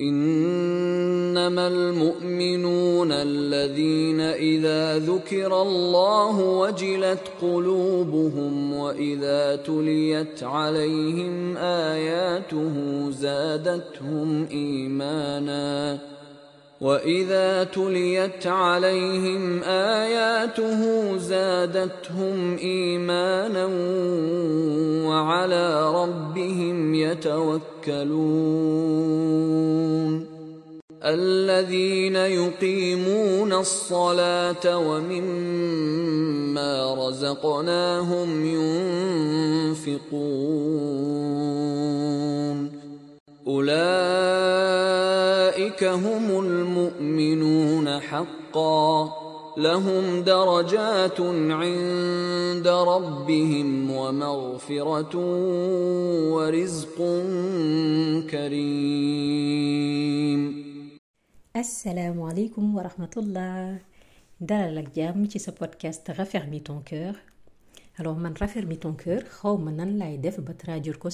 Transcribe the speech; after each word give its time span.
إنما 0.00 1.68
المؤمنون 1.68 3.12
الذين 3.12 4.20
إذا 4.20 4.98
ذكر 4.98 5.62
الله 5.62 6.40
وجلت 6.40 7.20
قلوبهم 7.42 8.72
وإذا 8.74 9.56
تليت 9.56 10.42
عليهم 10.42 11.56
آياته 11.56 12.74
زادتهم 13.10 14.46
إيمانا 14.50 15.98
واذا 16.80 17.64
تليت 17.64 18.46
عليهم 18.46 19.62
اياته 19.62 21.16
زادتهم 21.16 22.56
ايمانا 22.56 23.66
وعلى 25.08 25.92
ربهم 25.94 26.94
يتوكلون 26.94 28.20
الذين 31.04 32.16
يقيمون 32.16 33.52
الصلاه 33.52 34.78
ومما 34.78 36.14
رزقناهم 37.08 38.46
ينفقون 39.76 40.30
اولئك 43.46 43.80
هم 45.84 46.39
حقا 48.50 49.54
لهم 49.56 50.22
درجات 50.22 51.20
عند 51.60 52.68
ربهم 52.68 53.90
ومغفرة 53.90 55.16
ورزق 56.34 56.96
كريم. 58.30 59.40
السلام 61.56 62.22
عليكم 62.22 62.76
ورحمة 62.76 63.10
الله. 63.16 63.78
دالا 64.40 64.80
لك 64.80 64.94
جام 64.96 65.24
تي 65.24 65.50
بودكاست 65.60 66.10
غافيرمي 66.10 66.58
تون 66.60 66.82
كور 66.88 67.12
alors 68.00 68.16
man 68.24 68.34
rafermi 68.40 68.78
ton 68.78 68.94
cœur 69.02 69.22
xaw 69.38 69.54
man 69.64 69.76
nan 69.76 69.90
lay 70.00 70.14
def 70.24 70.36
ba 70.46 70.52
traduire 70.62 70.98
ko 71.02 71.08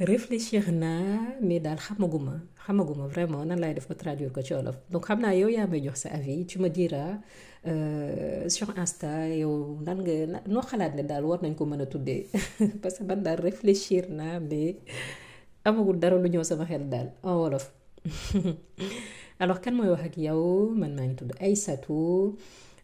réfléchir 0.00 0.72
naa 0.72 1.36
mais 1.42 1.60
daal 1.60 1.76
xamaguma 1.78 2.40
xamaguma 2.66 3.06
vraiment 3.06 3.44
nan 3.44 3.58
laay 3.60 3.74
def 3.74 3.86
ba 3.88 3.94
traduire 3.94 4.32
ko 4.32 4.40
ci 4.42 4.52
wolof 4.54 4.76
donc 4.90 5.04
xam 5.06 5.20
naa 5.20 5.34
yow 5.40 5.48
yaa 5.48 5.66
may 5.66 5.80
jox 5.84 5.96
sa 6.02 6.08
avis 6.18 6.46
tu 6.46 6.58
me 6.58 6.68
diras 6.68 7.18
euh, 7.66 8.48
sur 8.48 8.68
Insta 8.82 9.28
yow 9.28 9.78
nan 9.86 9.98
nga 10.04 10.40
noo 10.48 10.62
xalaat 10.70 10.92
ne 10.96 11.02
daal 11.10 11.24
war 11.28 11.38
nañ 11.42 11.54
ko 11.54 11.64
mën 11.66 11.82
a 11.82 11.86
tuddee? 11.86 12.26
Parce 12.82 12.96
que 12.98 13.04
man 13.04 13.22
daal 13.22 13.40
réfléchir 13.40 14.02
naa 14.08 14.40
mais 14.40 14.76
amagul 15.64 15.98
dara 16.02 16.16
lu 16.16 16.28
ñëw 16.30 16.44
sama 16.44 16.64
xel 16.70 16.88
daal 16.88 17.08
en 17.22 17.34
wolof. 17.40 17.66
Alors 19.42 19.60
kan 19.60 19.72
mooy 19.76 19.88
wax 19.92 20.02
ak 20.08 20.16
yow? 20.16 20.70
Man 20.80 20.92
maa 20.96 21.04
ngi 21.08 21.16
tudd 21.20 21.32
Aïssatou. 21.40 22.36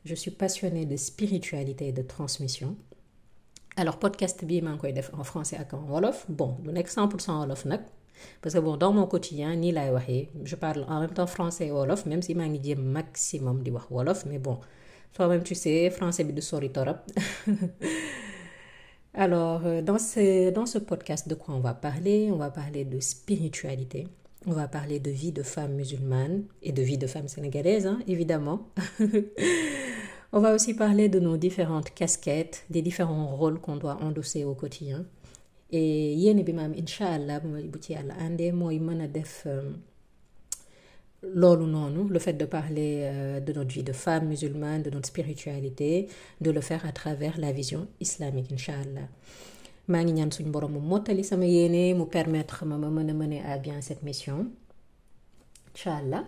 Je 0.05 0.14
suis 0.14 0.31
passionnée 0.31 0.87
de 0.87 0.97
spiritualité 0.97 1.89
et 1.89 1.92
de 1.92 2.03
transmission 2.03 2.77
alors 3.77 3.98
podcast 3.98 4.44
bii 4.44 4.62
en 5.12 5.24
français 5.24 5.56
ak 5.58 5.72
en 5.74 5.84
wolof. 5.88 6.24
Bon 6.28 6.56
du 6.64 6.72
nekk 6.72 6.88
100% 6.88 7.30
wolof 7.41 7.64
nag 7.66 7.80
parce 8.41 8.55
que 8.55 8.60
bon 8.60 8.77
dans 8.77 8.92
mon 8.92 9.06
quotidien 9.06 9.55
nii 9.56 9.72
laay 9.72 10.28
je 10.44 10.56
parle 10.56 10.84
en 10.88 11.00
même 11.00 11.12
temps 11.12 11.27
français 11.27 11.66
et 11.66 11.70
wolof 11.70 12.06
même 12.06 12.22
si 12.22 12.34
maa 12.34 12.47
ngi 12.48 12.74
maximum 12.74 13.62
di 13.62 13.70
wax 13.70 13.86
wolof 13.91 14.24
mais 14.27 14.38
bon 14.38 14.58
toi-même 15.12 15.42
tu 15.42 15.54
sais 15.54 15.91
français 15.91 16.24
bi 16.24 16.32
du 16.32 16.42
sori 16.42 16.70
torop. 16.70 16.98
Alors 19.14 19.62
dans 19.82 19.98
ce 19.98 20.50
dans 20.50 20.66
ce 20.66 20.78
podcast 20.78 21.28
de 21.28 21.34
quoi 21.34 21.54
on 21.54 21.60
va 21.60 21.74
parler? 21.74 22.30
On 22.32 22.36
va 22.36 22.50
parler 22.50 22.84
de 22.84 22.98
spiritualité. 23.00 24.08
On 24.47 24.52
va 24.52 24.69
parler 24.69 25.00
de 25.00 25.10
vie 25.10 25.32
de 25.32 25.42
femme 25.42 25.72
musulmane 25.74 26.44
et 26.62 26.70
de 26.72 26.80
vie 26.82 26.98
de 26.98 27.06
femme 27.08 27.27
sénégalaise, 27.27 27.86
hein, 27.86 27.98
évidemment. 28.06 28.69
on 30.36 30.40
va 30.40 30.52
aussi 30.52 30.74
parler 30.74 31.08
de 31.08 31.18
nos 31.18 31.38
différentes 31.38 31.88
casquettes, 31.94 32.66
des 32.69 32.82
différents 32.82 33.34
rôles 33.34 33.58
qu'on 33.58 33.76
doit 33.76 33.97
endosser 34.02 34.44
au 34.44 34.54
quotidien. 34.54 35.06
Et 35.72 36.12
yéen 36.14 36.42
bi 36.44 36.52
maam 36.52 36.74
incha 36.82 37.06
allah 37.14 37.41
bu 37.41 37.48
ma 37.48 37.60
ci 37.84 37.92
yàlla 37.94 38.14
àndee 38.26 38.52
mooy 38.52 38.78
mën 38.78 39.08
def 39.08 39.46
noonu 41.22 42.08
le 42.14 42.19
fait 42.19 42.34
de 42.34 42.44
parler 42.44 43.00
euh, 43.04 43.41
de 43.41 43.52
notre 43.54 43.72
vie 43.76 43.82
de 43.82 43.92
femme 43.94 44.28
musulmane 44.28 44.82
de 44.82 44.91
notre 44.91 45.08
spiritualité 45.08 46.06
de 46.42 46.50
le 46.50 46.60
faire 46.60 46.84
à 46.86 46.92
travers 46.92 47.36
la 47.38 47.50
vision 47.52 47.88
islamique 48.00 48.52
incha 48.52 48.75
allah. 48.84 49.08
maa 49.88 50.02
ngi 50.04 50.12
ñaan 50.19 50.30
suñu 50.32 50.50
borom 50.50 50.72
mu 50.72 50.80
mottali 50.80 51.25
sama 51.25 51.46
yéene 51.46 51.94
mu 51.98 52.04
permettre 52.06 52.64
ma 52.66 52.76
ma 52.78 52.91
mener 52.91 53.41
à 53.42 53.56
bien 53.58 53.80
cette 53.80 54.02
mission 54.02 54.38
incha 55.72 55.96
allah 55.96 56.25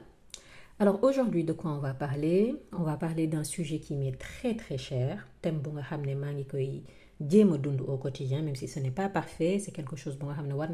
alors 0.81 1.03
aujourd'hui 1.03 1.43
de 1.45 1.53
quoi 1.53 1.73
on 1.73 1.79
va 1.79 1.93
parler? 1.93 2.55
On 2.73 2.85
va 2.85 2.97
parler 2.97 3.27
d'un 3.27 3.43
sujet 3.43 3.81
qui 3.81 3.97
m'est 3.97 4.17
très 4.17 4.55
très 4.55 4.79
cher. 4.79 5.27
Thème 5.43 5.59
bu 5.59 5.71
nga 5.71 5.83
xam 5.83 6.03
ne 6.07 7.83
au 7.83 7.97
quotidien 7.99 8.43
même 8.43 8.55
si 8.55 8.69
ce 8.69 8.79
n'est 8.79 8.93
pas 8.93 9.09
parfait 9.09 9.59
c'est 9.59 9.73
quelque 9.73 9.97
chose 9.97 10.17
bu 10.17 10.27
nga 10.27 10.35
xam 10.35 10.53
war 10.53 10.69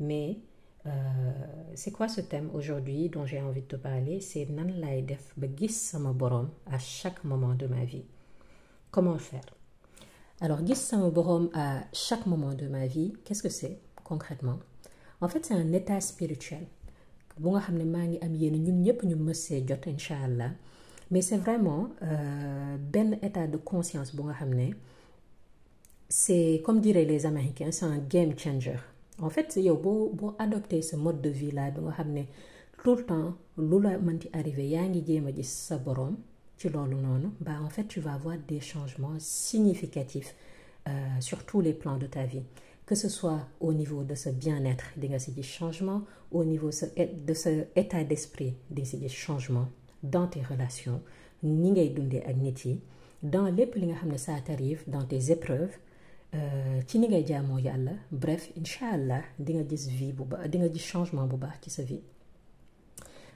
mais 0.00 0.38
euh, 0.86 0.90
c'est 1.74 1.90
quoi 1.92 2.08
ce 2.08 2.20
thème 2.22 2.50
aujourd'hui 2.54 3.08
dont 3.10 3.26
j'ai 3.26 3.40
envie 3.40 3.60
de 3.62 3.66
te 3.66 3.76
parler? 3.76 4.20
C'est 4.20 4.48
nan 4.48 4.72
def 5.04 5.34
à 6.66 6.78
chaque 6.78 7.22
moment 7.24 7.54
de 7.54 7.66
ma 7.66 7.84
vie. 7.84 8.04
Comment 8.90 9.18
faire? 9.18 9.44
Alors 10.40 10.66
gis 10.66 10.74
sama 10.76 11.10
borom 11.10 11.50
à 11.52 11.84
chaque 11.92 12.24
moment 12.26 12.54
de 12.54 12.66
ma 12.66 12.86
vie 12.86 13.12
qu'est-ce 13.24 13.42
que 13.42 13.50
c'est 13.50 13.78
concrètement? 14.04 14.58
En 15.20 15.28
fait 15.28 15.44
c'est 15.44 15.54
un 15.54 15.72
état 15.72 16.00
spirituel 16.00 16.66
bu 17.38 17.50
nga 17.50 17.60
xam 17.60 17.76
ne 17.78 17.84
maa 17.84 18.06
ngi 18.06 18.18
am 18.22 18.34
yéen 18.34 18.56
ñun 18.64 18.82
ñëpp 18.84 19.02
ñu 19.04 19.16
mësee 19.16 19.64
jot 19.68 19.86
incha 19.86 20.16
allah. 20.24 20.50
Mais 21.10 21.20
c'est 21.22 21.36
vraiment 21.36 21.90
euh, 22.02 22.76
benn 22.78 23.18
état 23.22 23.46
de 23.46 23.56
conscience 23.56 24.14
bu 24.16 24.22
nga 24.24 24.34
xam 24.34 24.54
ne 24.54 24.68
c'est 26.08 26.62
comme 26.64 26.80
diraient 26.80 27.04
les 27.04 27.26
américains 27.26 27.70
c'est 27.72 27.84
un 27.86 27.98
game 27.98 28.38
changer. 28.38 28.76
En 29.20 29.30
fait 29.30 29.54
yow 29.56 29.76
boo 29.76 30.10
boo 30.12 30.34
adopté 30.38 30.82
ce 30.82 30.96
mode 30.96 31.20
de 31.20 31.30
vie 31.30 31.50
là 31.52 31.70
bi 31.70 31.80
nga 31.80 31.92
xam 31.92 32.12
ne 32.12 32.22
tout 32.82 32.96
le 32.96 33.04
temps 33.04 33.34
lu 33.58 33.80
la 33.82 33.98
mënti 33.98 34.28
arrivé 34.32 34.68
yaa 34.68 34.86
ngi 34.88 35.04
jéem 35.06 35.26
a 35.26 35.32
gis 35.32 35.50
sa 35.68 35.78
borom 35.78 36.16
ci 36.58 36.68
loolu 36.68 36.96
noonu 36.96 37.28
bah 37.40 37.58
en 37.64 37.68
fait 37.70 37.84
tu 37.84 38.00
vas 38.00 38.14
avoir 38.14 38.36
des 38.48 38.60
changements 38.60 39.16
significatifs 39.18 40.34
euh, 40.88 40.90
sur 41.20 41.44
tous 41.46 41.60
les 41.60 41.72
plans 41.72 41.96
de 41.96 42.06
ta 42.06 42.24
vie 42.24 42.42
que 42.86 42.94
ce 42.94 43.08
soit 43.08 43.46
au 43.60 43.72
niveau 43.72 44.02
de 44.02 44.14
ce 44.14 44.28
bien-être 44.28 44.86
di 44.96 45.08
nga 45.08 45.18
si 45.18 45.32
changement 45.42 46.02
au 46.30 46.44
niveau 46.44 46.70
de 46.70 47.34
ce 47.34 47.66
état 47.76 48.04
d'esprit 48.04 48.54
di 48.70 48.82
nga 48.82 49.08
changement 49.08 49.68
dans 50.02 50.26
tes 50.26 50.42
relations 50.42 51.00
ni 51.42 51.70
ngay 51.72 51.88
dundee 51.90 52.22
ak 52.30 52.36
dans 53.22 53.48
lépp 53.48 53.74
li 53.74 53.86
nga 53.86 54.18
ça 54.18 54.34
t'arrive 54.44 54.82
dans 54.86 55.04
tes 55.04 55.30
épreuves 55.30 55.76
ci 56.86 56.98
ni 56.98 57.08
ngay 57.08 57.24
bref 58.12 58.50
incha 58.56 58.86
allah 58.92 59.22
di 59.38 59.54
nga 59.54 59.62
vie 59.62 60.12
bu 60.12 60.24
baax 60.24 60.78
changement 60.78 61.26
bu 61.26 61.36
baax 61.36 61.68
sa 61.68 61.82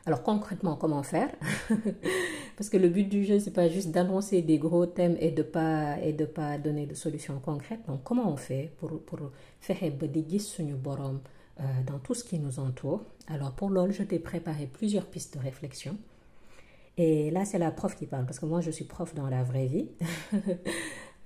alors 0.08 0.22
concrètement 0.22 0.74
comment 0.76 1.02
faire? 1.02 1.28
Parce 2.56 2.70
que 2.70 2.78
le 2.78 2.88
but 2.88 3.10
du 3.10 3.26
jeu 3.26 3.38
c'est 3.40 3.50
pas 3.52 3.68
juste 3.68 3.90
d'annoncer 3.90 4.40
des 4.40 4.56
gros 4.56 4.86
thèmes 4.86 5.18
et 5.20 5.30
de 5.30 5.42
pas 5.42 6.00
et 6.02 6.14
de 6.14 6.24
pas 6.24 6.56
donner 6.56 6.86
de 6.86 6.94
solutions 6.94 7.38
concrètes. 7.44 7.84
Donc 7.86 8.04
comment 8.04 8.26
on 8.32 8.38
fait 8.38 8.72
pour 8.78 9.00
pour 9.02 9.18
gis 9.66 10.40
suñu 10.40 10.76
boroom 10.76 11.20
euh, 11.60 11.62
dans 11.86 11.98
tout 11.98 12.14
ce 12.14 12.24
qui 12.24 12.38
nous 12.38 12.58
entoure? 12.58 13.02
Alors 13.26 13.52
pour 13.52 13.68
loolu 13.68 13.92
je 13.92 14.02
t'ai 14.02 14.18
préparé 14.18 14.66
plusieurs 14.66 15.04
pistes 15.04 15.36
de 15.36 15.42
réflexion. 15.42 15.94
Et 16.96 17.30
là 17.30 17.44
c'est 17.44 17.58
la 17.58 17.70
prof 17.70 17.94
qui 17.94 18.06
parle 18.06 18.24
parce 18.24 18.38
que 18.38 18.46
moi 18.46 18.62
je 18.62 18.70
suis 18.70 18.86
prof 18.86 19.14
dans 19.14 19.28
la 19.28 19.42
vraie 19.42 19.66
vie. 19.66 19.88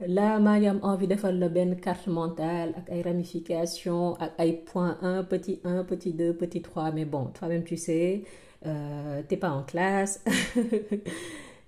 Là 0.08 0.40
maa 0.40 0.58
ngi 0.58 0.66
am 0.66 0.80
envie 0.82 1.06
defal 1.06 1.38
la 1.38 1.48
benn 1.48 1.76
carte 1.80 2.08
mentale 2.10 2.74
ak 2.80 2.88
ay 2.90 3.02
ramifications 3.06 4.16
ak 4.18 4.32
ay 4.42 4.52
point 4.70 4.96
1 5.00 5.22
petit 5.30 5.60
1 5.62 5.84
petit 5.84 6.12
2 6.12 6.32
petit 6.34 6.60
3 6.62 6.90
mais 6.90 7.04
bon 7.04 7.26
toi-même 7.26 7.62
tu 7.62 7.76
sais 7.76 8.24
euh, 8.66 9.22
t'es 9.28 9.36
pas 9.36 9.50
en 9.50 9.62
classe. 9.62 10.22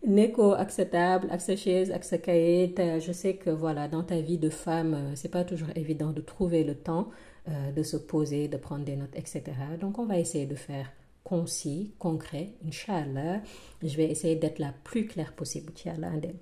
Nekkoo 0.05 0.53
ak 0.53 0.69
sa 0.71 0.85
table 0.85 1.31
ak 1.33 1.41
sa 1.41 1.57
chaise 1.57 1.91
cahier 2.23 2.75
je 3.01 3.13
sais 3.13 3.37
que 3.37 3.49
voilà 3.49 3.89
dans 3.89 4.03
ta 4.03 4.21
vie 4.21 4.37
de 4.37 4.51
femme 4.51 5.13
c'est 5.15 5.31
pas 5.31 5.45
toujours 5.45 5.71
évident 5.77 6.11
de 6.13 6.21
trouver 6.21 6.63
le 6.63 6.75
temps 6.75 7.09
euh, 7.49 7.73
de 7.73 7.83
se 7.83 7.97
poser 7.97 8.49
de 8.49 8.59
prendre 8.59 8.85
des 8.85 8.97
notes 8.97 9.17
etc 9.17 9.57
donc 9.81 9.99
on 9.99 10.05
va 10.05 10.19
essayer 10.19 10.45
de 10.45 10.57
faire 10.57 10.93
concis 11.23 11.95
concret 11.99 12.51
inchallah. 12.67 13.41
Je 13.83 13.97
vais 13.97 14.05
essayer 14.05 14.37
d'être 14.37 14.59
la 14.59 14.75
plus 14.85 15.07
claire 15.07 15.33
possible. 15.33 15.73
Andem 15.87 16.37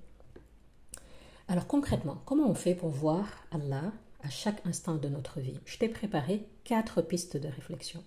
alors 1.47 1.67
concrètement 1.67 2.21
comment 2.25 2.49
on 2.49 2.55
fait 2.55 2.75
pour 2.75 2.89
voir 2.89 3.45
Allah 3.51 3.93
à 4.23 4.29
chaque 4.29 4.65
instant 4.65 4.95
de 4.95 5.07
notre 5.07 5.39
vie? 5.39 5.59
Je 5.63 5.77
t'ai 5.77 5.87
préparé 5.87 6.45
quatre 6.65 7.01
pistes 7.01 7.37
de 7.37 7.47
réflexion 7.47 8.03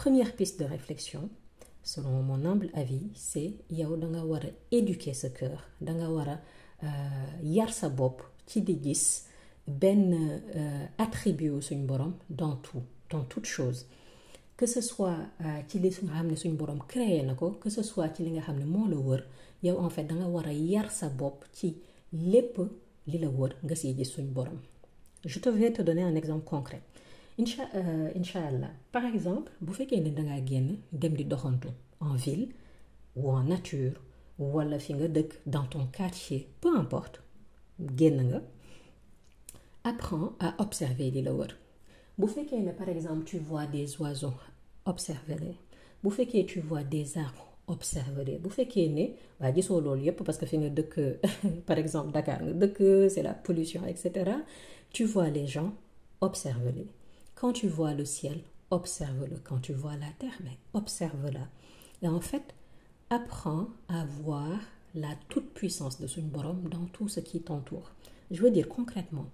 première 0.00 0.32
piste 0.36 0.60
de 0.60 0.66
réflexion 0.66 1.22
selon 1.82 2.22
mon 2.22 2.44
humble 2.44 2.68
avis 2.74 3.06
c'est 3.14 3.54
yow 3.70 3.96
da 3.96 4.08
éduquer 4.70 5.14
cœur 5.38 5.58
da 5.80 5.92
nga 5.94 6.08
a 6.34 6.36
yar 7.56 7.72
sa 7.72 7.88
bopp 7.88 8.18
ci 8.48 8.60
di 8.66 8.74
gis 8.84 9.04
benn 9.66 10.12
suñ 11.68 11.80
borom 11.90 12.12
dans 12.28 12.56
tout 12.66 12.82
dans 13.10 13.24
toute 13.32 13.46
chose. 13.46 13.86
Que 14.58 14.66
ce 14.66 14.80
soit 14.80 15.18
ci 15.68 15.78
li 15.78 15.88
nga 15.88 16.12
xam 16.16 16.28
borom 16.60 16.80
créé 16.92 17.24
que 17.62 17.70
ce 17.70 17.82
soit 17.82 18.10
ci 18.14 18.22
li 18.24 18.30
nga 18.32 18.42
xam 18.46 18.58
ne 18.58 18.66
moo 18.66 18.86
en 19.86 19.90
fait 19.94 20.04
da 20.04 20.52
yar 20.52 20.90
sa 20.90 21.08
bopp 21.08 21.38
ci 21.52 21.68
lépp 22.12 22.54
li 23.06 23.18
la 23.18 23.28
wër 23.28 23.52
nga 23.64 23.74
borom. 24.36 24.58
Je 25.24 25.38
te 25.40 25.48
vais 25.48 25.72
te 25.72 25.82
donner 25.82 26.02
un 26.02 26.14
exemple 26.14 26.44
concret 26.44 26.82
incha 27.38 28.40
allah 28.48 28.70
par 28.92 29.04
exemple 29.04 29.52
bu 29.60 29.72
fekkee 29.72 30.00
ne 30.00 30.10
en 32.00 32.14
ville 32.14 32.48
ou 33.16 33.30
en 33.30 33.42
nature 33.44 34.00
wala 34.38 34.78
dans 35.46 35.66
ton 35.66 35.86
quartier 35.86 36.48
peu 36.60 36.76
importe 36.76 37.22
apprends 39.84 40.32
à 40.40 40.54
observer 40.58 41.10
li 41.10 41.22
la 41.22 41.32
wër. 41.32 41.52
Bu 42.18 42.26
des 43.72 44.00
oiseaux 44.00 44.34
observe-les 44.84 45.56
bu 46.02 46.10
fekkee 46.10 46.46
tu 46.46 46.60
vois 46.60 46.84
des 46.84 47.18
arbres 47.18 47.46
observe-les 47.68 48.38
que 52.72 53.08
pollution 53.44 53.86
et 53.86 53.96
cetera 53.96 54.36
tu 54.90 55.04
vois 55.04 55.28
les 55.30 55.46
gens 55.46 55.72
observe-les 56.20 56.88
quand 57.36 57.52
tu 57.52 57.68
vois 57.68 57.94
le 57.94 58.04
ciel 58.04 58.40
observe-le. 58.70 59.36
Quand 59.44 59.58
tu 59.60 59.72
vois 59.72 59.96
la 59.96 60.10
terre 60.18 60.38
mais 60.42 60.58
observe-la. 60.74 61.46
Et 62.02 62.08
en 62.08 62.20
fait 62.20 62.54
apprends 63.10 63.68
à 63.88 64.04
voir 64.04 64.58
la 64.94 65.14
toute-puissance 65.28 66.00
de 66.00 66.06
suñ 66.08 66.22
borom 66.22 66.68
dans 66.68 66.86
tout 66.86 67.08
ce 67.08 67.20
qui 67.20 67.40
t'entoure. 67.40 67.92
Je 68.30 68.42
veux 68.42 68.50
dire 68.50 68.68
concrètement 68.68 69.26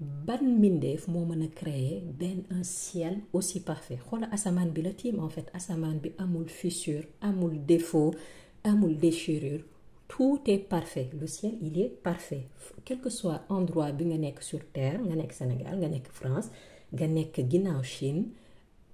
ban 0.00 0.40
mbindeef 0.42 1.08
moo 1.08 1.26
mën 1.26 1.42
a 1.44 1.48
créer 1.48 2.00
benn 2.20 2.42
un 2.50 2.62
ciel 2.62 3.18
aussi 3.34 3.60
parfait. 3.60 3.98
Xoola 4.08 4.28
bi 4.74 4.82
la 4.82 4.92
tiim 4.94 5.18
en 5.18 5.28
fait. 5.28 5.50
Asamaan 5.52 6.00
fissure 6.46 7.04
amul 7.20 7.66
défaut 7.66 8.14
amul 8.64 8.96
déchirure. 8.96 9.60
Tout 10.08 10.40
est 10.46 10.58
parfait. 10.58 11.10
Le 11.20 11.26
ciel 11.26 11.54
il 11.60 11.78
est 11.78 11.90
parfait. 12.02 12.46
Quel 12.84 13.00
que 13.00 13.10
soit 13.10 13.42
endroit 13.50 13.92
bi 13.92 14.06
nga 14.06 14.40
sur 14.40 14.60
terre 14.72 15.00
nga 15.02 15.30
Sénégal 15.32 15.78
nga 15.78 15.88
France 16.10 16.48
nga 16.94 17.06
nekk 17.06 17.34
ginnaaw 17.50 17.82
Chine 17.82 18.24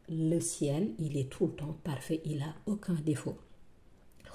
le 0.09 0.39
ciel 0.41 0.85
il 0.99 1.17
est 1.17 1.29
tout 1.31 1.47
le 1.47 1.53
temps 1.61 1.77
parfait 1.83 2.21
il 2.25 2.41
a 2.43 2.55
aucun 2.67 2.95
défaut. 3.11 3.37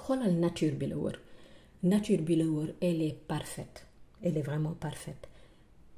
Xoolal 0.04 0.34
nature 0.44 0.74
bi 0.80 0.86
la 0.86 0.96
wër. 0.96 1.16
Nature 1.84 2.22
bi 2.22 2.34
elle 2.80 3.02
est 3.02 3.18
parfaite. 3.32 3.86
Elle 4.22 4.36
est 4.36 4.42
vraiment 4.42 4.74
parfaite. 4.74 5.28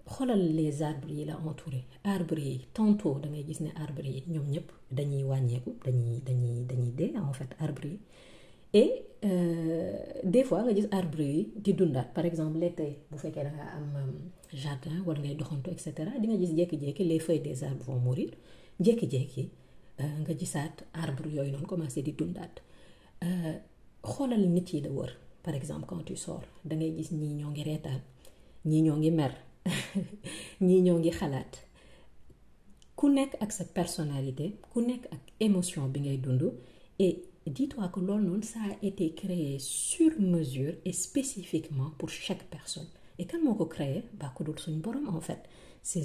Xoolal 0.06 0.54
les 0.54 0.82
arbres 0.82 1.08
yi 1.10 1.24
la 1.24 1.38
entouré. 1.38 1.84
Arbres 2.04 2.60
tantôt 2.74 3.18
da 3.22 3.28
ngay 3.28 3.44
gis 3.48 3.60
ne 3.64 3.70
arbres 3.84 4.06
yi 4.14 4.22
ñoom 4.32 4.46
ñëpp 4.54 4.68
dañuy 4.96 5.24
wàññeeku 5.30 5.70
dañuy 5.84 6.20
dañuy 6.26 6.64
dañuy 6.70 6.92
dee 6.98 7.12
en 7.16 7.32
fait 7.32 7.50
arbres 7.58 7.98
et 8.74 9.04
euh, 9.24 9.92
des 10.24 10.42
fois 10.44 10.62
nga 10.64 10.74
gis 10.74 10.88
arbres 10.90 11.20
yi 11.20 11.52
di 11.64 11.72
dundaat. 11.74 12.08
Par 12.16 12.24
exemple 12.30 12.58
l'été 12.62 12.88
bu 13.10 13.16
fekkee 13.22 13.44
da 13.46 13.50
nga 13.56 13.66
am 13.78 13.86
jardin 14.62 14.96
wala 15.06 15.20
ngay 15.20 15.36
doxantu 15.40 15.70
et 15.70 15.78
cetera 15.84 16.10
di 16.20 16.26
nga 16.28 16.36
gis 16.42 16.52
jékki-jékki 16.58 17.04
les 17.10 17.20
feuilles 17.20 17.40
des 17.48 17.62
arbres 17.64 17.84
vont 17.86 18.00
mourir. 18.06 18.30
Jékki-jékki 18.80 19.44
nga 20.22 20.32
gisaat 20.40 20.76
arbres 20.92 21.30
yooyu 21.36 21.52
noonu 21.52 21.66
commencé 21.66 22.02
di 22.02 22.12
dundaat. 22.12 22.54
Xoolal 24.02 24.44
nit 24.54 24.68
yi 24.72 24.82
par 25.44 25.54
exemple 25.54 25.86
quand 25.86 26.02
tu 26.04 26.16
sors 26.16 26.42
da 26.64 26.74
ngay 26.76 26.92
gis 26.96 27.10
ñii 27.12 27.34
ñoo 27.40 27.50
ngi 27.50 27.62
reetaan 27.62 28.00
ñii 28.66 28.82
ñoo 28.86 28.96
ngi 28.96 29.10
mer 29.10 29.32
ñii 30.66 30.82
ñoo 30.82 30.98
ngi 30.98 31.10
xalaat. 31.18 31.52
Ku 32.96 33.08
nekk 33.08 33.32
ak 33.40 33.52
sa 33.52 33.64
personnalité 33.64 34.46
ku 34.72 34.80
nekk 34.80 35.04
ak 35.14 35.22
émotion 35.40 35.88
bi 35.92 36.00
ngay 36.00 36.18
et 36.98 37.16
dis-toi 37.50 37.88
que 37.88 38.00
noonu 38.00 38.42
ça 38.42 38.58
a 38.70 38.76
été 38.86 39.12
créé 39.12 39.58
sur 39.58 40.10
mesure 40.20 40.74
et 40.84 40.92
spécifiquement 40.92 41.90
pour 41.98 42.08
chaque 42.08 42.44
personne. 42.44 42.88
Et 43.18 43.26
moo 43.42 43.54
ko 43.54 43.66
créé? 43.66 44.02
Ba 44.18 44.32
ko 44.34 44.44
dul 44.44 44.58
suñ 44.58 44.80
borom 44.80 45.08
en 45.08 45.20
fait. 45.20 45.42
C'est 45.82 46.00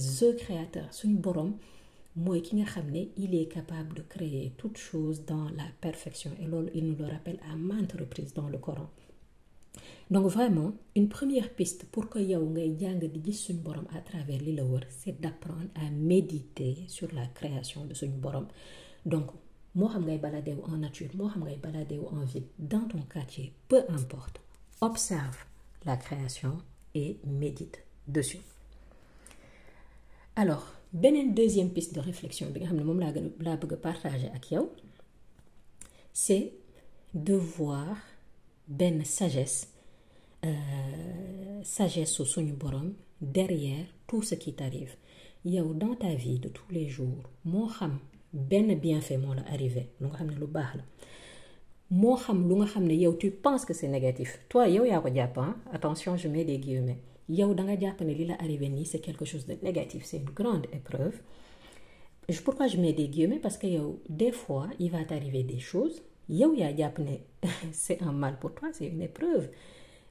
ki 2.43 2.55
nga 2.57 2.65
xam 2.65 2.91
ne 2.91 3.03
il 3.17 3.33
est 3.35 3.47
capable 3.47 3.95
de 3.95 4.01
créer 4.01 4.51
toute 4.57 4.77
chose 4.77 5.25
dans 5.25 5.45
la 5.55 5.67
perfection. 5.79 6.31
Et 6.39 6.45
il 6.77 6.85
nous 6.87 6.95
le 6.97 7.05
rappelle 7.05 7.39
à 7.51 7.55
maintes 7.55 7.93
reprises 7.93 8.33
dans 8.33 8.49
le 8.49 8.57
Coran. 8.57 8.89
Donc 10.11 10.25
vraiment 10.27 10.73
une 10.95 11.07
première 11.07 11.49
piste 11.53 11.85
pour 11.85 12.09
que 12.09 12.19
yow 12.19 12.45
ngay 12.49 12.75
jàng 12.79 12.99
di 12.99 13.53
borom 13.53 13.85
à 13.95 14.01
travers 14.01 14.41
li 14.41 14.57
c'est 14.89 15.19
d'apprendre 15.21 15.69
à 15.75 15.89
méditer 15.91 16.75
sur 16.87 17.07
la 17.13 17.27
création 17.27 17.85
de 17.85 17.93
suñ 17.93 18.11
borom. 18.19 18.47
Donc 19.05 19.27
moo 19.75 19.87
xam 19.89 20.03
ngay 20.05 20.19
en 20.71 20.77
nature 20.77 21.09
moo 21.15 21.29
xam 21.29 21.43
ngay 21.43 21.59
en 22.11 22.25
ville 22.25 22.47
dans 22.57 22.87
ton 22.87 23.01
quartier 23.13 23.53
peu 23.67 23.81
importe 23.89 24.41
observe 24.81 25.37
la 25.85 25.95
création 25.97 26.57
et 26.95 27.19
médite 27.25 27.83
dessus. 28.07 28.41
Alors 30.35 30.65
beneen 30.93 31.33
deuxième 31.33 31.69
piste 31.71 31.93
de 31.95 31.99
réflexion 31.99 32.49
bi 32.49 32.61
nga 32.61 32.71
c'est 36.13 36.53
de 37.13 37.33
voir 37.33 37.95
benn 38.67 39.03
sagesse 39.05 39.67
euh, 40.45 41.63
sagesse 41.63 42.13
su 42.13 42.25
suñu 42.25 42.53
borom 42.53 42.93
derrière 43.21 43.85
tout 44.07 44.21
ce 44.21 44.35
qui 44.35 44.53
t'arrive. 44.53 44.95
Yow 45.45 45.73
dans 45.73 45.95
ta 45.95 46.13
vie 46.15 46.39
de 46.39 46.49
tous 46.49 46.69
les 46.71 46.89
jours 46.89 47.23
moo 47.45 47.67
xam 47.67 47.99
benn 48.33 48.75
bienfait 48.75 49.17
moo 49.17 49.33
la 49.33 49.43
arrivé 49.53 49.89
lu 49.99 50.07
nga 50.07 50.17
xam 50.17 50.27
ne 50.31 50.35
lu 50.39 50.47
baax 50.47 50.75
la. 50.77 50.83
Moo 51.91 52.15
xam 52.17 52.47
lu 52.47 52.55
nga 52.57 52.67
xam 52.67 52.85
ne 52.85 52.93
yow 52.93 53.13
tu 53.13 53.31
penses 53.31 53.65
que 53.65 53.73
c'est 53.73 53.87
négatif. 53.87 54.39
Toi 54.49 54.67
yow 54.69 54.85
yaa 54.85 55.01
ko 55.01 55.09
jàpp 55.13 55.37
attention 55.73 56.15
je 56.17 56.27
mets 56.27 56.45
des 56.45 56.59
guillemets. 56.59 56.99
Yow 57.29 57.53
da 57.55 57.63
nga 57.63 57.75
jàpp 57.79 58.01
ne 58.01 58.13
li 58.13 58.25
la 58.25 58.35
arrivé 58.35 58.69
nii 58.69 58.85
c'est 58.85 58.99
quelque 58.99 59.25
chose 59.25 59.45
de 59.47 59.55
négatif 59.63 60.03
c'est 60.05 60.17
une 60.17 60.29
grande 60.39 60.67
épreuve. 60.71 61.15
Pourquoi 62.45 62.67
je 62.67 62.77
mets 62.77 62.93
des 62.93 63.07
guillemets? 63.07 63.39
Parce 63.39 63.57
que 63.57 63.65
yow 63.67 63.99
des 64.07 64.31
fois 64.31 64.67
il 64.79 64.91
va 64.91 65.03
t'arriver 65.03 65.41
des 65.43 65.59
choses. 65.59 66.01
Yow 66.29 66.53
yaa 66.53 66.75
jàpp 66.77 66.99
ne 66.99 67.15
c'est 67.71 68.01
un 68.03 68.11
mal 68.11 68.37
pour 68.39 68.53
toi 68.53 68.69
c'est 68.71 68.85
une 68.87 69.01
épreuve. 69.01 69.49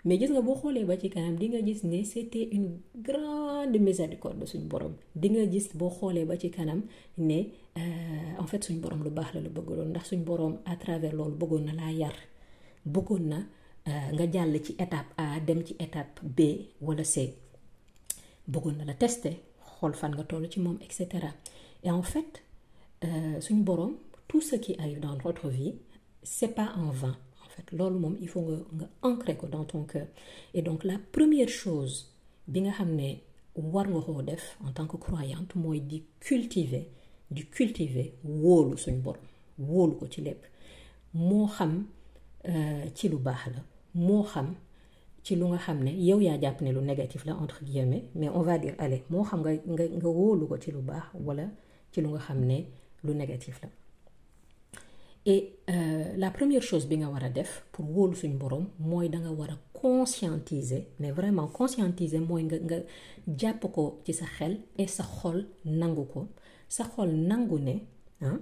Mais 0.04 0.16
gis 0.18 0.30
nga 0.30 0.40
boo 0.40 0.54
xoolee 0.54 0.84
ba 0.84 0.96
ci 0.96 1.10
kanam 1.10 1.36
di 1.36 1.48
nga 1.48 1.60
gis 1.64 1.80
ne 1.84 2.02
c'était 2.04 2.48
une 2.52 2.78
grande 2.96 3.76
miséricorde 3.78 4.38
de 4.38 4.46
suñ 4.46 4.62
borom. 4.68 4.94
Di 5.14 5.28
nga 5.30 5.44
gis 5.50 5.68
boo 5.74 5.90
xoolee 5.90 6.24
ba 6.24 6.36
ci 6.38 6.50
kanam 6.50 6.82
ne 7.18 7.40
en 8.38 8.46
fait 8.46 8.62
suñ 8.64 8.80
borom 8.80 9.02
lu 9.04 9.10
baax 9.10 9.34
la 9.34 9.40
la 9.40 9.48
bëggaloon 9.48 9.88
ndax 9.90 10.08
suñ 10.10 10.22
borom 10.24 10.58
à 10.64 10.76
travers 10.76 11.12
loolu 11.14 11.36
bëggoon 11.36 11.64
na 11.64 11.72
laa 11.72 11.92
yar. 11.92 12.14
Bëggoon 12.86 13.24
na 13.32 13.38
nga 14.12 14.26
jàll 14.32 14.54
ci 14.64 14.72
étape 14.78 15.10
A 15.16 15.40
dem 15.40 15.64
ci 15.64 15.74
étape 15.78 16.20
B 16.22 16.40
wala 16.80 17.04
C. 17.04 17.34
Bëggoon 18.46 18.76
na 18.78 18.84
la 18.84 18.94
tester 18.94 19.34
xool 19.78 19.94
fan 19.94 20.12
nga 20.14 20.24
toll 20.24 20.48
ci 20.50 20.60
moom 20.60 20.78
et 20.80 20.92
cetera. 20.92 21.30
Et 21.82 21.90
en 21.90 22.02
fait 22.02 22.42
suñ 23.40 23.62
borom 23.62 23.94
tout 24.28 24.40
ce 24.40 24.56
qui 24.56 24.74
arrive 24.78 25.00
dans 25.00 25.16
notre 25.24 25.48
vie 25.48 25.74
c'est 26.22 26.54
pas 26.54 26.72
en 26.76 26.90
vain. 26.90 27.16
En 27.44 27.48
fait 27.48 27.70
loolu 27.76 27.98
moom 27.98 28.16
il 28.20 28.28
faut 28.28 28.42
nga 28.42 28.56
nga 28.78 28.88
ancrer 29.02 29.36
ko 29.36 29.46
dans 29.46 29.64
ton 29.64 29.84
cœur. 29.84 30.06
Et 30.54 30.62
donc 30.62 30.84
la 30.84 30.98
première 31.12 31.48
chose 31.48 32.12
bi 32.46 32.60
nga 32.62 32.72
xam 32.72 32.94
ne 32.96 33.14
war 33.56 33.86
nga 33.88 34.00
koo 34.00 34.22
def 34.22 34.56
en 34.66 34.72
tant 34.72 34.86
que 34.86 34.96
croyante 34.96 35.54
mooy 35.56 35.80
di 35.80 36.02
cultiver 36.20 36.86
di 37.34 37.42
cultiver 37.54 38.08
wóolu 38.42 38.74
suñ 38.84 38.96
borom 39.04 39.24
wóolu 39.58 39.94
ko 39.98 40.06
ci 40.12 40.20
lépp. 40.26 40.42
Moo 41.14 41.46
xam 41.56 41.72
ci 42.96 43.08
lu 43.08 43.18
baax 43.18 43.42
la 43.54 43.60
moo 43.94 44.22
xam 44.32 44.48
ci 45.24 45.32
lu 45.36 45.46
nga 45.48 45.58
xam 45.58 45.78
ne 45.84 45.90
yow 46.08 46.20
yaa 46.20 46.38
jàpp 46.42 46.60
ne 46.62 46.70
lu 46.72 46.80
négatif 46.80 47.24
la 47.24 47.34
entre 47.42 47.64
guillemets 47.64 48.04
mais 48.14 48.28
on 48.28 48.42
va 48.42 48.58
dire 48.58 48.74
allez 48.78 49.02
moo 49.10 49.24
xam 49.24 49.40
nga 49.42 49.52
nga 49.74 49.84
nga 49.98 50.08
wóolu 50.18 50.44
ko 50.50 50.56
ci 50.62 50.70
lu 50.70 50.80
baax 50.90 51.04
wala 51.26 51.44
ci 51.92 52.00
lu 52.02 52.08
nga 52.10 52.18
xam 52.26 52.40
lu 53.04 53.14
négatif 53.14 53.60
la. 53.62 53.68
Et 55.26 55.52
euh, 55.68 56.16
la 56.16 56.30
première 56.30 56.62
chose 56.62 56.86
bi 56.88 56.96
nga 56.96 57.08
war 57.08 57.22
a 57.22 57.28
def 57.28 57.64
pour 57.72 57.84
wóolu 57.94 58.14
suñ 58.16 58.38
borom 58.38 58.64
mooy 58.78 59.08
da 59.10 59.18
nga 59.18 59.30
war 59.30 59.50
a 59.50 59.58
conscientiser 59.74 60.86
mais 61.00 61.10
vraiment 61.10 61.48
conscientiser 61.48 62.20
mooy 62.28 62.42
nga 62.44 62.56
nga 62.66 62.78
jàpp 63.40 63.62
ko 63.74 64.00
ci 64.04 64.12
sa 64.14 64.24
xel 64.36 64.54
et 64.78 64.86
sa 64.96 65.02
xol 65.04 65.38
nangu 65.80 66.04
ko 66.12 66.20
sa 66.68 66.84
xol 66.84 67.10
nangu 67.30 67.58
ne 67.58 67.76
ah 68.22 68.38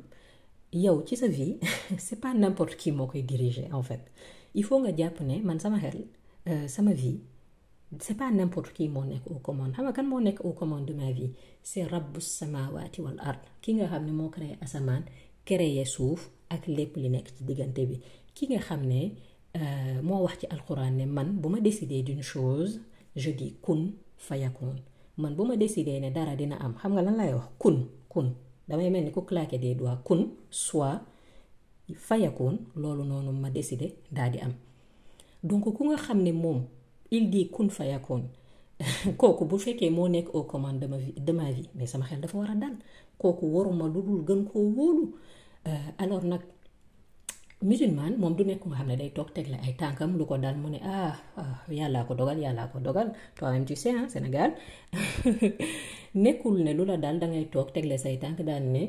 yow 0.73 1.03
ci 1.07 1.17
sa 1.17 1.29
vie 1.29 1.59
c'est 1.99 2.21
pas 2.21 2.35
n'importe 2.35 2.77
qui 2.77 2.91
moo 2.93 3.07
koy 3.07 3.23
diriger 3.23 3.69
en 3.73 3.83
fait. 3.83 4.01
Il 4.55 4.65
faut 4.65 4.79
nga 4.81 4.93
jàpp 4.97 5.21
ne 5.21 5.37
man 5.43 5.59
sama 5.61 5.79
xel 5.79 5.99
euh, 6.49 6.67
sama 6.69 6.93
vie 6.93 7.21
c'est 8.01 8.17
pas 8.17 8.31
n'importe 8.31 8.73
qui 8.73 8.89
moo 8.89 9.05
nekk 9.05 9.25
aux 9.31 9.39
commandes 9.47 9.73
xam 9.75 9.85
nga 9.85 9.93
kan 9.93 10.07
moo 10.11 10.21
nekk 10.21 10.39
de 10.89 10.93
ma 10.95 11.13
vie? 11.13 11.33
C'est 11.63 11.85
rabbu 11.85 12.21
samawati 12.21 13.01
wal 13.03 13.19
ard. 13.21 13.41
Ki 13.63 13.75
nga 13.75 13.87
xam 13.87 14.07
ne 14.07 14.13
moo 14.13 14.29
créé 14.31 14.57
asamaan 14.61 15.03
créé 15.45 15.85
suuf 15.85 16.31
ak 16.51 16.67
lépp 16.67 16.97
li 16.97 17.09
nekk 17.11 17.29
ci 17.37 17.45
diggante 17.45 17.83
bi. 17.89 18.01
Ki 18.35 18.47
nga 18.51 18.59
xam 18.61 18.83
ne 18.87 19.01
moo 20.03 20.23
wax 20.25 20.39
ci 20.41 20.47
alxuraan 20.51 20.97
ne 20.97 21.05
man 21.07 21.29
bu 21.41 21.49
ma 21.49 21.61
décider 21.61 22.03
d'une 22.03 22.23
chose 22.23 22.81
je 23.15 23.31
dis 23.31 23.55
kun 23.63 23.93
fayakun. 24.17 24.77
Man 25.19 25.35
bu 25.35 25.45
ma 25.45 25.57
ne 25.57 26.11
dara 26.11 26.35
dina 26.35 26.57
am. 26.65 26.75
Xam 26.81 26.93
nga 26.95 27.03
lan 27.03 27.17
lay 27.17 27.33
wax? 27.35 27.47
Kun 27.59 27.87
kun. 28.17 28.29
Damay 28.69 28.91
mel 28.91 29.05
ni 29.05 29.11
ku 29.13 29.21
claquer 29.29 29.59
des 29.59 29.75
doigts 29.75 30.01
kun 30.07 30.21
soit 30.51 31.01
fayakoon 31.95 32.57
loolu 32.81 33.05
noonu 33.05 33.31
ma 33.33 33.51
décidé 33.51 33.89
daal 34.11 34.31
di 34.33 34.39
am. 34.41 34.53
Donc 35.45 35.65
ku 35.77 35.83
nga 35.89 35.97
xam 35.97 36.23
ne 36.23 36.33
moom 36.33 36.59
il 37.11 37.31
dit 37.31 37.49
kun 37.55 37.69
fayakoon 37.69 38.23
kooku 39.21 39.45
bu 39.45 39.57
fekkee 39.59 39.91
moo 39.91 40.09
nekk 40.09 40.29
aux 40.35 40.45
commandes 40.45 40.81
de 40.81 40.87
ma 40.87 40.97
vie 40.99 41.13
de 41.27 41.33
ma 41.33 41.51
vie 41.53 41.69
mais 41.75 41.87
sama 41.87 42.05
xel 42.07 42.21
dafa 42.21 42.37
war 42.39 42.51
a 42.51 42.55
dal. 42.55 42.75
Kooku 43.19 43.45
waruma 43.55 43.87
lu 43.89 44.01
dul 44.07 44.21
gën 44.29 44.45
koo 44.51 44.65
wóolu. 44.77 45.05
Alors 45.99 46.25
nag 46.25 46.41
musulman 47.63 48.13
moom 48.21 48.37
du 48.37 48.45
nekk 48.45 48.63
nga 48.69 48.77
xam 48.79 48.89
ne 48.89 48.97
day 49.01 49.11
toog 49.17 49.29
teg 49.37 49.47
la 49.53 49.57
ay 49.67 49.73
tànkam 49.81 50.11
lu 50.19 50.25
ko 50.31 50.37
mu 50.63 50.69
ne 50.75 50.79
ah 50.85 51.15
yàllaa 51.79 52.05
ko 52.09 52.13
dogal 52.15 52.39
yàllaa 52.45 52.69
ko 52.73 52.79
dogal. 52.87 53.09
Toi-même 53.39 53.65
tu 53.65 53.75
sais 53.77 53.95
ah 54.01 54.07
Sénégal. 54.09 54.51
Nekkul 56.23 56.57
ne 56.65 56.73
lu 56.79 56.85
la 56.91 56.97
dal 57.05 57.17
dangay 57.23 57.45
toog 57.55 57.69
teg 57.75 57.85
la 57.91 57.97
say 57.97 58.17
tànk 58.23 58.41
daal 58.49 58.63
ne 58.75 58.83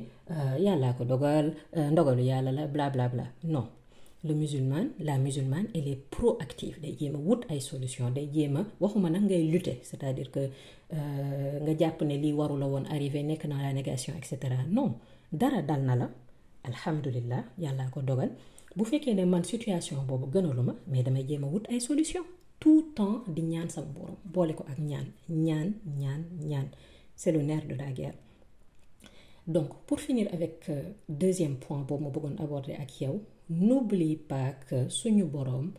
yàllaa 0.65 0.93
ko 0.97 1.03
dogal 1.11 1.45
ndogalu 1.93 2.23
yàlla 2.31 2.51
la 2.57 2.63
bla 2.73 2.89
bla 2.89 3.05
bla. 3.13 3.25
Non. 3.43 3.65
Le 4.27 4.33
musulman 4.33 4.85
la 5.07 5.17
musulmane 5.17 5.67
elle 5.73 5.87
est 5.93 6.01
proactive. 6.15 6.75
Day 6.81 6.93
jéem 6.99 7.15
a 7.15 7.19
wut 7.27 7.41
ay 7.49 7.59
solution 7.61 8.09
day 8.17 8.27
jéem 8.33 8.57
a 8.59 8.61
waxuma 8.81 9.09
nag 9.09 9.23
ngay 9.29 9.43
lutter. 9.51 9.77
C'est-à-dire 9.89 10.29
que 10.35 10.43
nga 11.63 11.73
jàpp 11.79 12.01
ne 12.01 12.15
lii 12.23 12.33
waru 12.39 12.55
la 12.61 12.67
woon 12.71 12.85
arrivé 12.93 13.23
nekk 13.23 13.47
dans 13.47 13.61
la 13.65 13.71
négation 13.71 14.13
et 14.19 14.49
non. 14.77 14.89
Dara 15.31 15.61
dal 15.61 15.81
na 15.83 15.95
la 15.95 16.07
alhamdulillah 16.69 17.43
yàllaa 17.63 17.89
ko 17.93 18.01
dogal. 18.01 18.31
Bu 18.75 18.83
fekkee 18.85 19.13
ne 19.15 19.25
man 19.25 19.43
situation 19.43 19.97
boobu 20.09 20.27
gënaluma 20.33 20.73
mais 20.87 21.03
damay 21.03 21.23
jéem 21.27 21.43
a 21.43 21.47
wut 21.47 21.65
solution. 21.79 22.23
Tout 22.59 22.83
temps 22.95 23.23
di 23.35 23.41
ñaan 23.41 23.69
sama 23.69 23.87
borom 23.95 24.15
boole 24.33 24.53
ko 24.55 24.63
ak 24.71 24.79
ñaan 24.79 25.07
ñaan 25.29 25.69
ñaan 26.01 26.21
ñaan. 26.49 26.67
C'est 27.15 27.31
le 27.31 27.41
nerf 27.41 27.65
de 27.67 27.75
la 27.75 27.91
guerre. 27.91 28.13
Donc 29.47 29.69
pour 29.87 29.99
finir 29.99 30.27
avec 30.33 30.69
euh, 30.69 30.83
deuxième 31.09 31.55
point 31.55 31.79
boobu 31.87 32.03
ma 32.03 32.09
bëggoon 32.09 32.35
aborder 32.43 32.73
ak 32.83 33.01
yow 33.01 33.21
n'oublie 33.49 34.17
pas 34.17 34.51
que 34.67 34.89
suñu 34.89 35.23
borom 35.25 35.71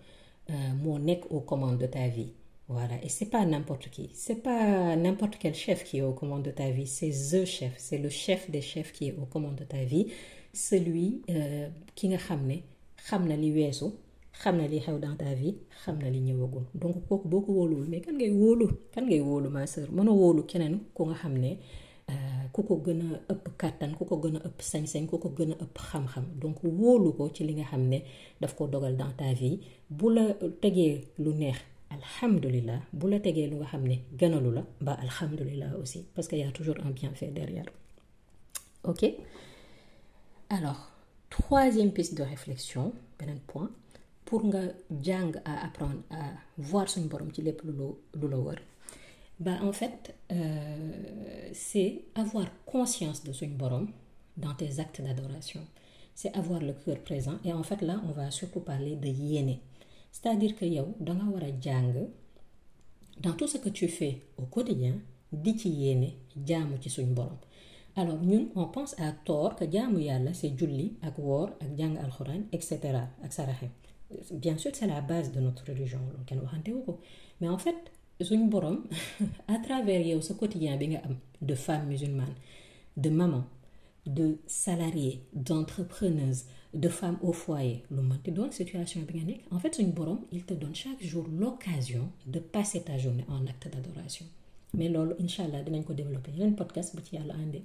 euh, 0.50 0.54
moo 0.82 0.98
nekk 0.98 1.30
aux 1.30 1.40
commandes 1.40 1.78
de 1.78 1.86
ta 1.86 2.08
vie. 2.08 2.32
Voilà 2.68 2.96
et 3.02 3.08
c'est 3.08 3.26
pas 3.30 3.44
n'importe 3.44 3.88
qui 3.90 4.10
c'est 4.14 4.42
pas 4.42 4.96
n'importe 4.96 5.36
quel 5.38 5.54
chef 5.54 5.84
qui 5.84 5.98
est 5.98 6.02
aux 6.02 6.12
commandes 6.14 6.42
de 6.44 6.50
ta 6.50 6.70
vie 6.70 6.86
c'est 6.86 7.10
the 7.10 7.44
chef 7.44 7.74
c'est 7.78 7.98
le 7.98 8.08
chef 8.08 8.50
des 8.50 8.60
chefs 8.62 8.92
qui 8.92 9.08
est 9.08 9.16
aux 9.20 9.26
commandes 9.26 9.56
de 9.56 9.64
ta 9.64 9.84
vie 9.84 10.06
celui 10.66 11.08
euh, 11.34 11.68
ki 11.96 12.04
nga 12.10 12.18
xam 12.26 12.40
ne 13.30 13.36
li 13.42 13.50
weesu 13.56 13.86
xam 14.42 14.54
li 14.72 14.78
xew 14.84 14.96
dans 15.04 15.16
ta 15.20 15.30
vie 15.40 15.54
xam 15.82 15.96
li 16.14 16.20
ñëwagul. 16.26 16.64
Donc 16.74 16.94
kooku 17.08 17.28
boo 17.28 17.40
ko 17.46 17.50
mais 17.90 18.00
kan 18.00 18.12
ngay 18.18 18.30
kan 18.94 19.04
ngay 19.08 19.20
ma 19.54 19.66
sœur? 19.66 19.88
A 19.90 20.42
keneen 20.50 20.74
ku 20.94 21.02
nga 21.08 21.14
ne 21.44 21.50
ku 22.54 22.62
ko 22.68 22.74
ëpp 23.32 23.44
ku 23.98 24.04
ko 24.10 24.14
ëpp 24.48 24.58
sañ-sañ 24.70 25.04
ku 25.10 25.16
ko 25.22 25.28
ëpp 25.64 25.76
xam-xam. 25.88 26.24
Donc 26.42 26.56
ko 27.16 27.30
ci 27.34 27.44
li 27.44 27.54
nga 27.58 27.66
daf 28.40 28.52
ko 28.56 28.66
dogal 28.66 28.96
dans 28.96 29.12
ta 29.18 29.32
vie. 29.32 29.60
Bu 29.90 30.06
la 30.14 30.24
lu 31.24 31.30
neex 31.42 31.58
bu 32.92 33.06
la 33.10 33.18
lu 33.50 33.56
nga 33.60 33.66
gënalu 34.18 34.50
la 34.56 34.62
ba 34.80 34.92
aussi 35.80 36.00
parce 36.14 36.28
y 36.38 36.42
a 36.42 36.50
toujours 36.50 36.76
un 36.86 36.90
bienfait 36.90 37.28
derrière. 37.38 37.66
Ok? 38.84 39.02
Alors 40.50 40.90
troisième 41.30 41.92
piste 41.92 42.14
de 42.16 42.22
réflexion 42.22 42.92
beneen 43.18 43.40
point 43.40 43.70
pour 44.24 44.44
nga 44.44 44.62
jàng 45.02 45.32
à 45.44 45.64
apprendre 45.66 46.02
à 46.10 46.22
voir 46.56 46.88
suñu 46.88 47.08
borom 47.08 47.30
ci 47.34 47.42
lépp 47.42 47.60
lu 47.64 47.72
la 47.78 48.28
lu 48.28 48.58
bah 49.40 49.58
en 49.62 49.72
fait 49.72 50.14
euh, 50.32 51.50
c'est 51.52 52.02
avoir 52.14 52.46
conscience 52.66 53.22
de 53.24 53.32
suñu 53.32 53.54
borom 53.54 53.88
dans 54.38 54.54
tes 54.54 54.78
actes 54.78 55.00
d'adoration. 55.02 55.60
C'est 56.14 56.34
avoir 56.36 56.60
le 56.60 56.72
cœur 56.72 56.98
présent 57.00 57.38
et 57.44 57.52
en 57.52 57.62
fait 57.62 57.80
là 57.82 58.00
on 58.08 58.12
va 58.12 58.30
surtout 58.30 58.60
parler 58.60 58.96
de 58.96 59.08
yéene. 59.08 59.58
C'est-à-dire 60.10 60.56
que 60.56 60.64
dans 63.20 63.32
tout 63.32 63.46
ce 63.46 63.58
que 63.58 63.68
tu 63.68 63.88
fais 63.88 64.22
au 64.36 64.42
quotidien 64.46 64.94
di 65.32 65.58
ci 65.58 65.68
yéene 65.68 66.10
jaamu 66.46 66.76
ci 66.80 66.88
suñu 66.90 67.12
borom 67.12 67.36
alors 68.00 68.20
ñun 68.30 68.44
on 68.54 68.66
pense 68.76 68.92
à 69.00 69.10
tort 69.28 69.56
que 69.58 69.64
jaamu 69.72 69.98
yàlla 70.08 70.32
c'est 70.40 70.52
julli 70.58 70.86
ak 71.08 71.14
woor 71.26 71.48
ak 71.64 71.70
jàng 71.78 71.94
alxuraan 72.04 72.42
et 72.54 72.60
cetera 72.68 73.02
ak 73.24 73.32
saraxe. 73.32 73.66
Bien 74.44 74.56
sûr 74.56 74.70
c'est 74.74 74.86
la 74.86 75.00
base 75.00 75.32
de 75.32 75.40
notre 75.40 75.64
religion 75.70 75.98
loolu 76.08 76.24
kenn 76.28 76.40
waxante 76.44 76.68
wu 76.76 76.82
ko. 76.86 76.92
Mais 77.40 77.48
en 77.48 77.58
fait 77.58 77.80
suñu 78.20 78.46
borom 78.48 78.78
à 79.54 79.56
travers 79.66 80.00
yow 80.10 80.20
quotidien 80.40 80.76
bi 80.76 80.96
de 81.42 81.54
femme 81.54 81.86
musulmane 81.88 82.34
de 82.96 83.10
maman 83.10 83.44
de 84.06 84.38
salariée 84.46 85.20
d'entrepreneuse 85.32 86.44
de 86.74 86.88
femme 86.88 87.18
au 87.28 87.32
foyer 87.32 87.82
lu 87.90 88.00
mënti 88.10 88.30
doon 88.36 88.50
situation 88.60 89.00
bi 89.08 89.14
nga 89.18 89.24
nekk 89.30 89.40
en 89.54 89.58
fait 89.62 89.74
suñu 89.74 89.92
borom 89.98 90.20
il 90.30 90.44
te 90.44 90.54
donne 90.54 90.74
chaque 90.84 91.02
jour 91.10 91.26
l'occasion 91.40 92.04
de 92.34 92.38
passer 92.38 92.80
ta 92.82 92.96
journée 92.96 93.24
en 93.28 93.44
acte 93.52 93.66
d'adoration. 93.72 94.26
Mais 94.74 94.88
loolu 94.88 95.14
incha 95.22 95.42
allah 95.44 95.62
dinañ 95.66 95.82
ko 95.88 95.92
développer 95.94 96.30
yeneen 96.38 96.54
podcast 96.60 96.94
bu 96.94 97.02
ci 97.06 97.16
yàlla 97.16 97.34
àndee 97.44 97.64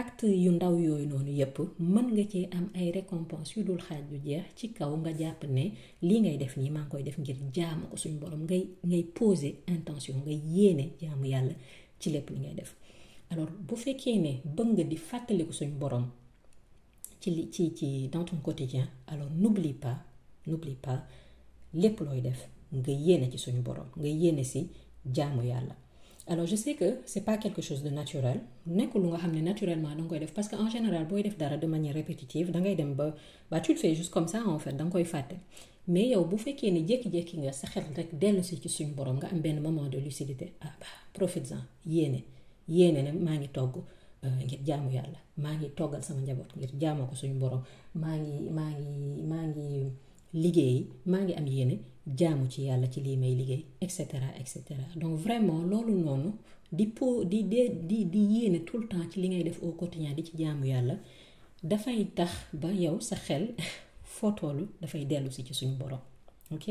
acte 0.00 0.24
yu 0.44 0.50
ndaw 0.52 0.74
yooyu 0.86 1.06
noonu 1.10 1.30
yépp 1.40 1.56
mën 1.92 2.06
am 2.56 2.66
ay 2.78 2.90
récompenses 2.96 3.52
yu 3.56 3.62
dul 3.64 3.80
xaaj 3.86 4.02
nga 5.00 5.12
jàpp 5.20 5.40
ne 5.56 5.64
lii 6.06 6.20
ngay 6.20 6.36
def 6.42 6.54
nii 6.56 6.70
intention 9.74 10.16
ngay 10.22 10.40
yéene 10.56 10.84
jaamu 11.00 11.24
yàlla 11.32 11.54
ci 12.00 12.10
lépp 12.10 12.28
def. 12.58 12.70
Alors 13.30 13.48
bu 13.66 13.74
fekkee 13.76 14.18
ne 14.18 14.32
bëgg 14.56 14.68
nga 14.74 14.84
di 14.84 14.96
fàttaliku 14.96 15.52
suñu 15.52 15.76
borom 15.82 16.06
ci 17.20 18.08
dans 18.12 18.24
ton 18.24 18.36
quotidien 18.36 18.86
alors 19.06 19.30
pas 19.72 19.98
n'oublie 20.46 20.76
pas 20.86 21.06
alors 26.28 26.46
je 26.46 26.56
sais 26.56 26.74
que 26.74 26.98
c'est 27.06 27.24
pas 27.24 27.36
quelque 27.38 27.62
chose 27.62 27.82
de 27.82 27.90
naturel. 27.90 28.40
Nga 28.66 28.86
naturellement 29.42 29.90
parce 30.34 30.48
que 30.48 30.56
en 30.56 30.68
général 30.68 31.06
booy 31.06 31.22
def 31.22 31.36
dara 31.38 31.56
de 31.56 31.66
manière 31.66 31.94
répétitive 31.94 32.50
dangay 32.50 32.74
dem 32.74 32.94
ba 32.94 33.14
ba 33.50 33.60
tu 33.60 33.72
le 33.72 33.78
fais 33.78 33.94
juste 33.94 34.12
comme 34.12 34.26
ça 34.28 34.42
en 34.46 34.58
fait 34.58 34.72
danga 34.72 34.90
koy 34.90 35.04
fàtte. 35.04 35.36
Mais 35.88 36.08
nga 36.08 37.52
si 38.42 38.84
nga 38.86 39.60
moment 39.60 39.88
de 39.88 39.98
lucidité 39.98 40.52
ah 40.60 40.72
bah 40.80 40.86
profites-en 41.12 41.60
yéene 41.86 42.22
yéene 42.68 43.12
ne 43.12 43.46
togg 43.46 43.76
ngir 44.24 44.58
jaamu 44.66 44.90
yàlla 44.96 45.18
maa 45.42 45.54
ngi 45.58 45.68
toggal 45.78 46.02
sama 46.02 46.20
njaboot 46.20 46.50
ngir 46.56 46.70
jaamoo 46.80 47.06
ko 47.10 47.14
suñu 47.20 47.36
borom 47.42 47.62
maa 48.02 48.16
ngi 48.22 48.34
maa 48.56 48.70
ngi 48.80 49.22
maa 49.30 49.44
ngi 49.50 49.68
liggéey 50.42 50.78
maa 51.10 51.22
ngi 51.24 51.34
jaamu 52.06 52.48
ci 52.50 52.62
yàlla 52.62 52.88
ci 52.90 53.00
lii 53.00 53.16
may 53.16 53.34
liggéey 53.34 53.64
et 53.80 53.88
cetera 53.88 54.26
et 54.40 54.46
cetera. 54.46 54.82
Donc 54.96 55.18
vraiment 55.18 55.62
loolu 55.62 55.94
noonu 55.94 56.32
di 56.72 56.86
po 56.86 57.24
di 57.24 57.44
di 57.44 58.04
di 58.06 58.18
yéene 58.18 58.64
tout 58.64 58.78
le 58.78 58.88
temps 58.88 59.08
ci 59.10 59.20
li 59.20 59.28
ngay 59.28 59.44
def 59.44 59.62
au 59.62 59.72
quotidien 59.72 60.12
di 60.14 60.24
ci 60.24 60.36
jaamu 60.36 60.64
yàlla 60.66 60.96
dafay 61.62 62.04
tax 62.14 62.30
ba 62.52 62.70
yow 62.72 63.00
sa 63.00 63.16
xel 63.16 63.54
foo 64.04 64.32
tollu 64.32 64.66
dafay 64.80 65.04
dellu 65.04 65.30
si 65.30 65.44
ci 65.44 65.54
suñu 65.54 65.76
borom. 65.76 66.00
Ok? 66.52 66.70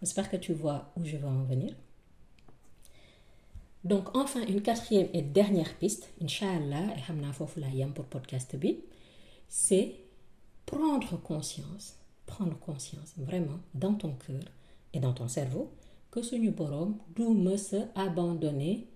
J'espère 0.00 0.30
que 0.30 0.36
tu 0.36 0.52
vois 0.54 0.90
où 0.96 1.04
je 1.04 1.16
veux 1.16 1.28
en 1.28 1.42
venir. 1.44 1.74
Donc 3.84 4.14
enfin 4.14 4.42
une 4.46 4.62
quatrième 4.62 5.08
et 5.14 5.22
dernière 5.22 5.74
piste 5.78 6.10
inch'Allah 6.22 6.94
et 6.96 7.00
xam 7.00 7.18
naa 7.20 7.32
foofu 7.32 7.60
laa 7.60 7.70
yem 7.70 7.92
pour 7.94 8.04
podcast 8.04 8.54
bi 8.56 8.76
c'est 9.48 9.94
prendre 10.66 11.16
conscience 11.22 11.96
prendre 12.26 12.58
conscience 12.58 13.14
vraiment 13.16 13.58
dans 13.74 13.94
ton 13.94 14.12
cœur 14.26 14.42
et 14.94 15.00
dans 15.00 15.12
ton 15.12 15.28
cerveau 15.28 15.70
que 16.10 16.22
suñu 16.22 16.50
boroom 16.50 16.96
du 17.14 17.22
mës 17.44 17.74
a 17.74 18.02
abandonner 18.06 18.86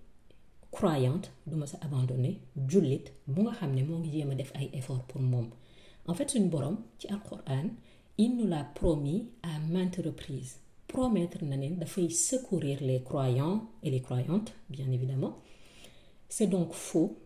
croyante 0.71 1.31
du 1.47 1.55
mës 1.55 1.75
a 1.75 1.85
abandonner 1.85 2.33
jullit 2.67 3.05
bu 3.27 3.41
nga 3.43 3.53
xam 3.59 3.71
ne 3.75 3.83
moo 3.87 3.99
ngi 3.99 4.11
jéem 4.15 4.31
a 4.31 4.35
def 4.35 4.51
ay 4.55 4.69
efforts 4.73 5.05
pour 5.09 5.21
moom. 5.21 5.47
En 6.07 6.13
fait 6.13 6.29
suñu 6.29 6.49
boroom 6.49 6.77
ci 6.99 7.07
alquran 7.07 7.69
il 8.17 8.35
nous 8.37 8.47
l'a 8.47 8.63
promis 8.63 9.29
à 9.43 9.59
maintes 9.73 10.01
reprises. 10.05 10.59
Promettre 10.87 11.43
na 11.43 11.57
ne 11.57 11.69
dafay 11.75 12.09
secourir 12.09 12.77
les 12.81 13.01
croyants 13.03 13.67
et 13.83 13.89
les 13.89 14.01
croyantes 14.01 14.53
bien 14.69 14.89
évidemment. 14.91 15.39
C'est 16.29 16.47
donc 16.47 16.73
faux 16.73 17.17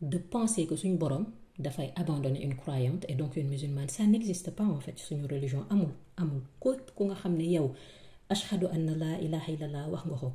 de 0.00 0.18
penser 0.18 0.66
que 0.66 0.76
suñu 0.76 0.96
boroom 0.96 1.26
dafay 1.58 1.92
abandonner 1.96 2.42
une 2.42 2.56
croyante 2.56 3.04
et 3.08 3.14
donc 3.14 3.36
une 3.36 3.48
musulmane. 3.48 3.88
Ça 3.88 4.04
n'existe 4.04 4.50
pas 4.50 4.64
en 4.64 4.80
fait 4.80 4.98
suñu 4.98 5.26
religion 5.26 5.64
amul 5.70 5.92
amul. 6.16 6.42
Ko 6.60 6.74
ku 6.96 7.04
nga 7.04 7.14
xam 7.14 7.36
ne 7.36 7.44
yow 7.44 7.72
ashhadu 8.28 8.66
anna 8.66 8.94
la 8.94 9.20
ilaha 9.20 9.52
illallah 9.52 9.88
wax 9.90 10.04
nga 10.06 10.16
ko 10.16 10.32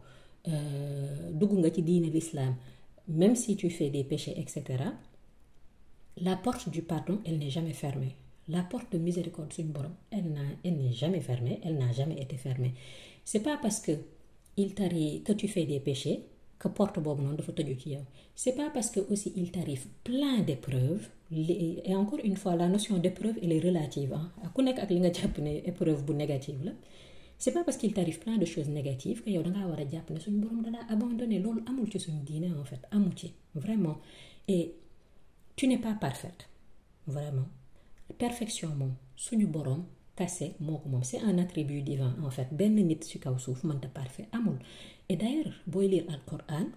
dugg 1.40 1.52
nga 1.60 1.70
ci 1.74 1.82
diine 1.82 2.10
l'islam 2.10 2.56
même 3.08 3.36
si 3.36 3.56
tu 3.58 3.70
fais 3.70 3.90
des 3.90 4.04
péchés 4.04 4.40
etc 4.40 4.84
la 6.18 6.36
porte 6.38 6.70
du 6.70 6.82
pardon 6.82 7.20
elle 7.26 7.38
n'est 7.40 7.50
jamais 7.50 7.74
fermée. 7.74 8.16
La 8.48 8.64
porte 8.64 8.92
de 8.94 8.98
miséricorde 8.98 9.52
suñu 9.54 9.72
borom 9.72 9.94
elle 10.12 10.32
n'a 10.32 10.42
elle 10.64 10.78
n'est 10.78 10.94
jamais 10.94 11.22
fermée 11.22 11.60
elle 11.64 11.78
n'a 11.78 11.92
jamais 11.92 12.22
été 12.22 12.38
fermée. 12.38 12.74
C'est 13.26 13.42
pas 13.42 13.58
parce 13.62 13.80
que 13.80 13.92
il 14.58 14.74
t'arrive 14.74 15.24
que 15.24 15.34
tu 15.34 15.48
fais 15.48 15.66
des 15.66 15.80
péchés 15.80 16.24
que 16.60 16.68
porte 16.78 17.00
boobu 17.06 17.22
noonu 17.24 17.38
dafa 17.38 17.52
tëju 17.58 17.76
ci 17.82 17.90
yow. 17.96 18.04
C'est 18.36 18.56
pas 18.56 18.70
parce 18.76 18.90
que 18.94 19.00
aussi 19.12 19.32
il 19.36 19.52
t'arrive 19.52 19.86
plein 20.04 20.40
d'épreuves 20.48 21.08
et 21.32 21.96
encore 21.96 22.20
une 22.24 22.36
fois 22.42 22.56
la 22.56 22.68
notion 22.68 22.98
d'épreuve 22.98 23.38
elle 23.42 23.54
est 23.54 23.60
relative 23.70 24.14
ah 24.44 24.50
ku 24.54 24.62
nekk 24.62 24.80
ak 24.84 24.90
li 24.90 25.00
nga 25.00 25.12
jàpp 25.18 25.36
ne 25.46 25.52
épreuve 25.72 26.02
bu 26.06 26.14
négative 26.14 26.62
la. 26.68 26.72
C'est 27.42 27.54
pas 27.54 27.64
parce 27.64 27.78
qu'il 27.78 27.94
t'arrive 27.94 28.20
plein 28.20 28.38
de 28.38 28.44
choses 28.46 28.68
négatives 28.68 29.24
que 29.24 29.30
yow 29.30 29.42
dangaa 29.42 29.66
war 29.70 29.80
a 29.80 29.86
jàpp 29.90 30.10
ne 30.10 30.20
suñu 30.20 30.40
borom 30.44 30.62
dalaa 30.62 30.86
abandonné. 30.90 31.40
Loolu 31.40 31.62
amul 31.70 31.90
ci 31.92 32.00
suñu 32.00 32.20
en 32.62 32.66
fait 32.66 32.82
amul 32.92 33.14
ci 33.16 33.34
vraiment. 33.56 33.98
Et 34.50 34.74
tu 35.56 35.68
n'es 35.68 35.78
pas 35.78 35.94
parfaite 35.94 36.50
vraiment. 37.08 37.48
Perfection 38.18 38.70
moom 38.76 38.94
suñu 39.16 39.48
borom 39.48 39.86
kase 40.20 40.48
moo 40.60 40.78
ko 40.82 40.90
c'est 41.04 41.22
un 41.22 41.38
attribut 41.38 41.82
divin 41.82 42.14
en 42.26 42.32
fait. 42.32 42.48
Benn 42.52 42.76
nit 42.76 43.02
ci 43.04 43.18
kaw 43.20 43.38
suuf 43.46 43.64
mënta 43.64 43.88
parfait 43.88 44.28
amul. 44.38 44.58
Et 45.10 45.16
d'ailleurs 45.16 45.54
booy 45.68 45.88
lire 45.88 46.06
al 46.14 46.22
Coran 46.30 46.68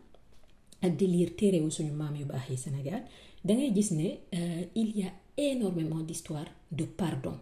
ak 0.82 0.92
di 0.99 1.06
lire 1.06 1.34
téerewu 1.38 1.70
suñu 1.70 1.92
maam 1.92 2.14
yu 2.16 2.25
baax 2.25 2.49
yi 2.50 2.56
Sénégal 2.56 3.02
dangay 3.44 3.72
gis 3.75 3.90
ne 3.94 4.08
il 4.75 4.90
y 4.99 5.02
a 5.04 5.12
énormément 5.37 6.00
d'histoires 6.00 6.50
de 6.70 6.84
pardon 6.84 7.37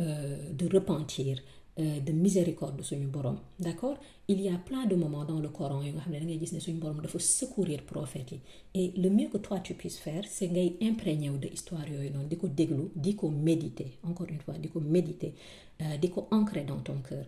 euh, 0.00 0.52
de 0.52 0.66
repentir 0.72 1.38
euh, 1.38 1.42
de 1.78 2.12
miséricorde 2.12 2.82
suñu 2.82 3.06
borom. 3.06 3.36
D'accord? 3.60 3.98
Il 4.26 4.40
y 4.40 4.48
a 4.48 4.58
plein 4.58 4.86
de 4.86 4.96
moments 4.96 5.24
dans 5.24 5.38
le 5.38 5.48
Coran 5.48 5.80
yu 5.82 5.92
nga 5.92 6.00
xam 6.00 6.12
ne 6.12 6.18
da 6.18 6.24
ngay 6.26 6.38
gis 6.40 6.58
suñu 6.60 6.78
borom 6.80 7.00
dafa 7.00 7.18
secourir 7.20 7.82
prophètes 7.84 8.32
yi. 8.32 8.40
Et 8.74 8.92
le 9.00 9.08
mieux 9.10 9.28
que 9.28 9.38
toi 9.38 9.60
tu 9.60 9.74
puisses 9.74 9.98
faire 9.98 10.24
c'est 10.26 10.48
ngay 10.48 10.76
imprégné 10.82 11.28
de 11.30 11.46
histoire 11.46 11.86
yooyu 11.88 12.10
noonu 12.10 12.26
di 12.28 12.36
ko 12.36 12.48
déglu 12.48 12.90
di 12.96 13.14
ko 13.14 13.30
méditer 13.30 13.90
encore 14.02 14.28
une 14.28 14.40
fois 14.40 14.54
di 14.58 14.68
ko 14.68 14.80
méditer 14.80 15.34
euh, 15.82 15.96
di 15.98 16.10
ko 16.10 16.26
ancrer 16.32 16.64
dans 16.64 16.80
ton 16.80 16.98
cœur. 17.08 17.24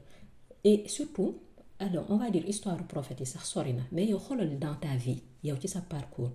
Et 0.64 0.83
surtout 0.88 1.38
alors 1.78 2.07
on 2.09 2.16
va 2.16 2.28
dire 2.30 2.45
histoire 2.49 2.78
prophète 2.88 3.21
yi 3.21 3.26
sax 3.26 3.45
sori 3.49 3.73
na 3.73 3.83
mais 3.92 4.07
yow 4.07 4.19
xoolal 4.19 4.59
dans 4.59 4.75
ta 4.75 4.97
vie 4.97 5.23
yow 5.45 5.57
ci 5.61 5.69
sa 5.69 5.80
parcours. 5.80 6.33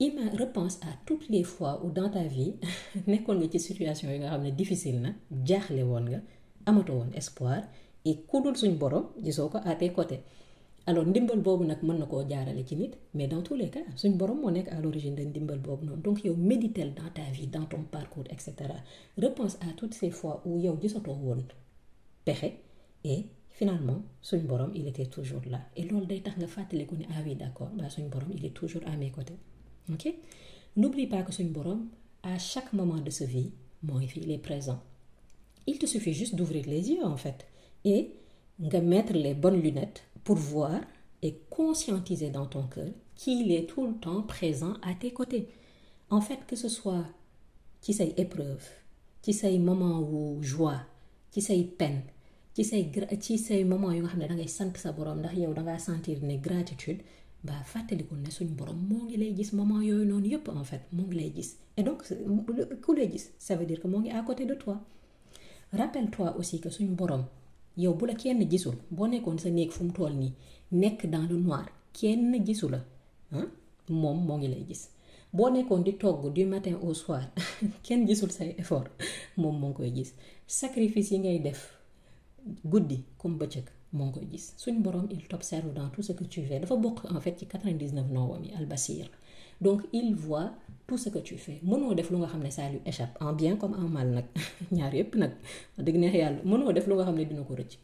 Ima 0.00 0.30
repense 0.38 0.76
à 0.82 0.92
toutes 1.06 1.28
les 1.28 1.42
fois 1.42 1.82
où 1.84 1.90
dans 1.90 2.08
ta 2.08 2.22
vie 2.24 2.54
nekkoon 3.06 3.36
nga 3.40 3.48
ci 3.52 3.58
situation 3.60 4.10
yi 4.10 4.18
nga 4.18 4.30
xam 4.36 4.50
difficile 4.60 5.00
na 5.00 5.10
jaaxle 5.48 5.82
woon 5.82 6.06
nga 6.10 6.20
amatoo 6.68 6.96
woon 7.00 7.10
espoir 7.20 7.62
et 8.08 8.16
ku 8.28 8.36
dul 8.44 8.56
suñ 8.62 8.74
borom 8.82 9.04
gisoo 9.24 9.48
ko 9.52 9.58
à 9.70 9.74
tes 9.80 9.90
côtés. 9.96 10.20
Alors 10.88 11.04
ndimbal 11.10 11.40
boobu 11.46 11.64
nag 11.70 11.80
mën 11.86 11.98
na 12.00 12.06
koo 12.06 12.22
jaarale 12.30 12.62
ci 12.68 12.74
nit 12.76 12.92
mais 13.14 13.26
dans 13.32 13.42
tous 13.46 13.56
les 13.60 13.68
cas 13.74 13.84
suñ 14.00 14.12
borom 14.20 14.38
moo 14.42 14.50
nekk 14.50 14.68
à 14.74 14.80
l'origine 14.82 15.14
de 15.18 15.22
ndimbal 15.30 15.58
boobu 15.58 15.84
noonu. 15.86 16.02
Donc 16.02 16.24
yow 16.24 16.34
méditel 16.50 16.88
dans 16.94 17.10
ta 17.16 17.22
vie 17.36 17.46
dans 17.46 17.66
ton 17.72 17.82
parcours 17.96 18.24
et 18.30 18.38
cetera. 18.44 18.76
Repense 19.22 19.56
à 19.68 19.72
toutes 19.76 19.94
ces 20.00 20.10
fois 20.18 20.34
où 20.46 20.58
yow 20.64 20.76
gisatoo 20.80 21.12
woon 21.26 21.42
pexe 22.24 22.50
et 23.04 23.20
finalement 23.58 24.00
suñ 24.22 24.42
borom 24.50 24.70
il 24.74 24.86
était 24.88 25.06
toujours 25.16 25.42
là. 25.52 25.60
Et 25.76 25.82
loolu 25.88 26.06
day 26.06 26.20
tax 26.22 26.36
nga 26.38 26.46
fàttaliku 26.46 26.94
ne 26.96 27.04
ah 27.14 27.20
oui 27.24 27.34
d'accord 27.34 27.70
ba 27.78 27.88
suñ 27.90 28.06
borom 28.12 28.30
il 28.36 28.44
est 28.46 28.54
toujours 28.60 28.82
à 28.86 28.96
mes 28.96 29.10
côtés. 29.10 29.38
Ok? 29.92 30.04
N'oublie 30.76 31.06
pas 31.06 31.22
que 31.22 31.32
suñ 31.32 31.48
borom 31.56 31.80
à 32.22 32.38
chaque 32.38 32.72
moment 32.72 33.00
de 33.06 33.10
sa 33.10 33.26
vie 33.26 33.50
moo 33.82 33.98
fi 34.12 34.20
il 34.24 34.30
est 34.30 34.38
présent 34.48 34.80
il 35.68 35.78
te 35.78 35.86
suffit 35.86 36.14
juste 36.14 36.34
d'ouvrir 36.34 36.64
les 36.66 36.82
yeux 36.90 37.04
en 37.04 37.16
fait 37.24 37.40
et 37.84 38.00
nga 38.66 38.80
mettre 38.80 39.12
les 39.12 39.34
bonnes 39.34 39.60
lunettes 39.66 40.02
pour 40.24 40.36
voir 40.36 40.80
et 41.22 41.32
conscientiser 41.50 42.30
dans 42.30 42.46
ton 42.46 42.64
cœur 42.74 42.90
qu'il 43.14 43.52
est 43.52 43.66
tout 43.72 43.86
le 43.86 43.94
temps 44.04 44.22
présent 44.22 44.74
à 44.82 44.94
tes 44.94 45.12
côtés. 45.12 45.48
En 46.10 46.20
fait 46.20 46.40
que 46.48 46.56
ce 46.56 46.68
soit 46.68 47.04
ci 47.82 47.92
say 47.92 48.14
épreuve 48.16 48.64
ci 49.22 49.32
say 49.40 49.58
moment 49.58 50.00
wu 50.00 50.42
joie 50.42 50.80
ci 51.32 51.40
say 51.42 51.62
peine 51.80 52.02
ci 52.54 52.64
say 52.64 53.64
moment 53.72 53.92
yu 53.92 54.00
nga 54.02 54.08
xam 54.12 54.20
ne 54.22 54.28
da 54.30 54.34
ngay 54.34 54.48
sa 54.82 54.90
borom 54.96 55.18
ndax 55.20 55.34
yow 55.42 55.52
dangaa 55.58 55.78
sentir 55.78 56.18
ne 56.28 56.36
gratitude 56.46 57.00
ba 57.46 57.52
fàttalikul 57.72 58.18
ne 58.24 58.30
suñ 58.36 58.48
borom 58.58 58.78
moo 58.88 59.02
ngi 59.04 59.16
lay 59.22 59.32
gis 59.36 59.52
moment 59.58 59.80
yooyu 59.88 60.04
noonu 60.10 60.30
en 60.60 60.64
fait 60.70 60.82
moo 60.92 61.06
ngi 61.06 61.16
lay 61.20 61.32
et 61.76 61.82
donc 61.86 62.00
ku 62.84 62.90
lay 62.98 63.08
gis 63.12 63.26
ça 63.38 63.54
veut 63.56 63.66
dire 63.66 63.80
que 63.82 63.86
moo 63.92 64.00
ngi 64.00 64.10
à 64.10 64.22
côté 64.22 64.44
de 64.46 64.54
toi 64.54 64.76
rappelle-toi 65.72 66.36
aussi 66.38 66.60
que 66.60 66.70
suñ 66.70 66.88
borom 66.96 67.24
yow 67.76 67.94
bu 67.94 68.06
la 68.06 68.14
kenn 68.14 68.40
gisul 68.50 68.76
boo 68.90 69.06
nekkoon 69.06 69.38
sa 69.38 69.50
néeg 69.50 69.70
fu 69.70 69.84
mu 69.84 69.92
toll 69.92 70.14
nii 70.22 70.32
nekk 70.72 71.06
dans 71.06 71.26
le 71.30 71.36
noir 71.36 71.66
kenn 71.92 72.32
gisu 72.46 72.68
la 72.68 72.80
ah 73.32 73.46
moom 74.00 74.18
moo 74.26 74.36
ngi 74.38 74.48
lay 74.48 74.64
gis. 74.68 74.82
Boo 75.32 75.48
nekkoon 75.50 75.82
di 75.84 75.92
togg 76.02 76.32
du 76.34 76.44
matin 76.46 76.76
au 76.82 76.94
soir 76.94 77.22
kenn 77.84 78.06
gisul 78.06 78.30
say 78.30 78.54
effort 78.58 78.88
moom 79.36 79.56
moo 79.60 79.68
ngi 79.70 79.76
koy 79.76 79.90
gis. 79.96 80.10
Sacrifice 80.46 81.10
yi 81.12 81.18
ngay 81.18 81.38
def 81.46 81.60
guddi 82.64 82.98
comme 83.18 83.36
bëccëg 83.40 83.66
moo 83.92 84.06
ngi 84.06 84.12
koy 84.14 84.26
gis. 84.32 84.44
Suñ 84.62 84.76
borom 84.84 85.06
il 85.10 85.22
t'observe 85.28 85.72
dans 85.74 85.88
tout 85.90 86.02
ce 86.02 86.12
que 86.12 86.24
tu 86.24 86.40
fais. 86.46 86.60
Dafa 86.60 86.76
bokk 86.76 86.98
en 87.16 87.20
fait 87.20 87.38
ci 87.38 87.46
99 87.46 88.10
noowam 88.10 88.44
yi 88.44 88.52
albasir 88.54 89.06
donc 89.60 89.82
il 89.92 90.14
voit 90.14 90.52
tout 90.86 90.96
ce 90.96 91.08
que 91.10 91.18
tu 91.18 91.36
fais. 91.36 91.60
Mënoo 91.62 91.94
def 91.94 92.10
lu 92.10 92.16
nga 92.16 92.26
xam 92.28 92.42
ne 92.42 92.50
ça 92.50 92.68
lui 92.70 92.80
échappe 92.86 93.16
en 93.20 93.32
bien 93.34 93.56
comme 93.56 93.74
en 93.74 93.88
mal 93.96 94.08
nag. 94.16 94.24
Ñaar 94.72 94.94
yépp 94.94 95.14
nag 95.16 95.32
dëgg 95.78 95.96
neex 96.02 96.14
yàlla. 96.14 96.40
Mënoo 96.44 96.72
def 96.72 96.86
lu 96.86 96.94
nga 96.94 97.04
xam 97.04 97.16
ne 97.16 97.24
dina 97.24 97.42
ko 97.42 97.54
rëcc. 97.54 97.78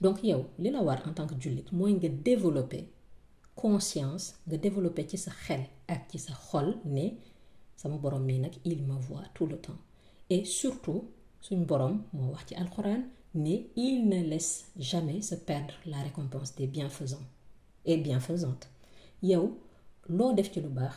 Donc 0.00 0.22
yow 0.22 0.44
li 0.58 0.70
la 0.70 0.82
war 0.82 1.00
en 1.08 1.12
tant 1.14 1.26
que 1.26 1.34
jullit 1.40 1.68
mooy 1.72 1.92
nga 1.94 2.08
développer 2.08 2.84
conscience 3.56 4.24
nga 4.46 4.56
développer 4.56 5.06
ci 5.08 5.16
sa 5.18 5.30
xel 5.44 5.62
ak 5.88 6.00
ci 6.10 6.18
sa 6.18 6.34
xol 6.34 6.68
ne 6.84 7.06
sama 7.76 7.96
borom 7.96 8.22
mii 8.28 8.38
nag 8.44 8.54
il 8.64 8.82
me 8.82 8.96
voit 9.08 9.28
tout 9.34 9.46
le 9.46 9.56
temps. 9.58 9.80
Et 10.30 10.44
surtout 10.44 11.04
suñ 11.40 11.64
borom 11.64 12.02
moo 12.12 12.30
wax 12.32 12.46
ci 12.48 12.54
alxuraan 12.54 13.02
ne 13.34 13.56
il 13.76 14.08
ne 14.08 14.22
laisse 14.30 14.70
jamais 14.76 15.22
se 15.22 15.34
perdre 15.36 15.74
la 15.86 15.98
récompense 16.02 16.54
des 16.56 16.66
bienfaisants 16.66 17.26
et 17.86 17.96
bienfaisantes. 17.96 18.68
Yow 19.22 19.58
loo 20.08 20.32
def 20.34 20.50
ci 20.52 20.60
lu 20.60 20.68
baax 20.68 20.94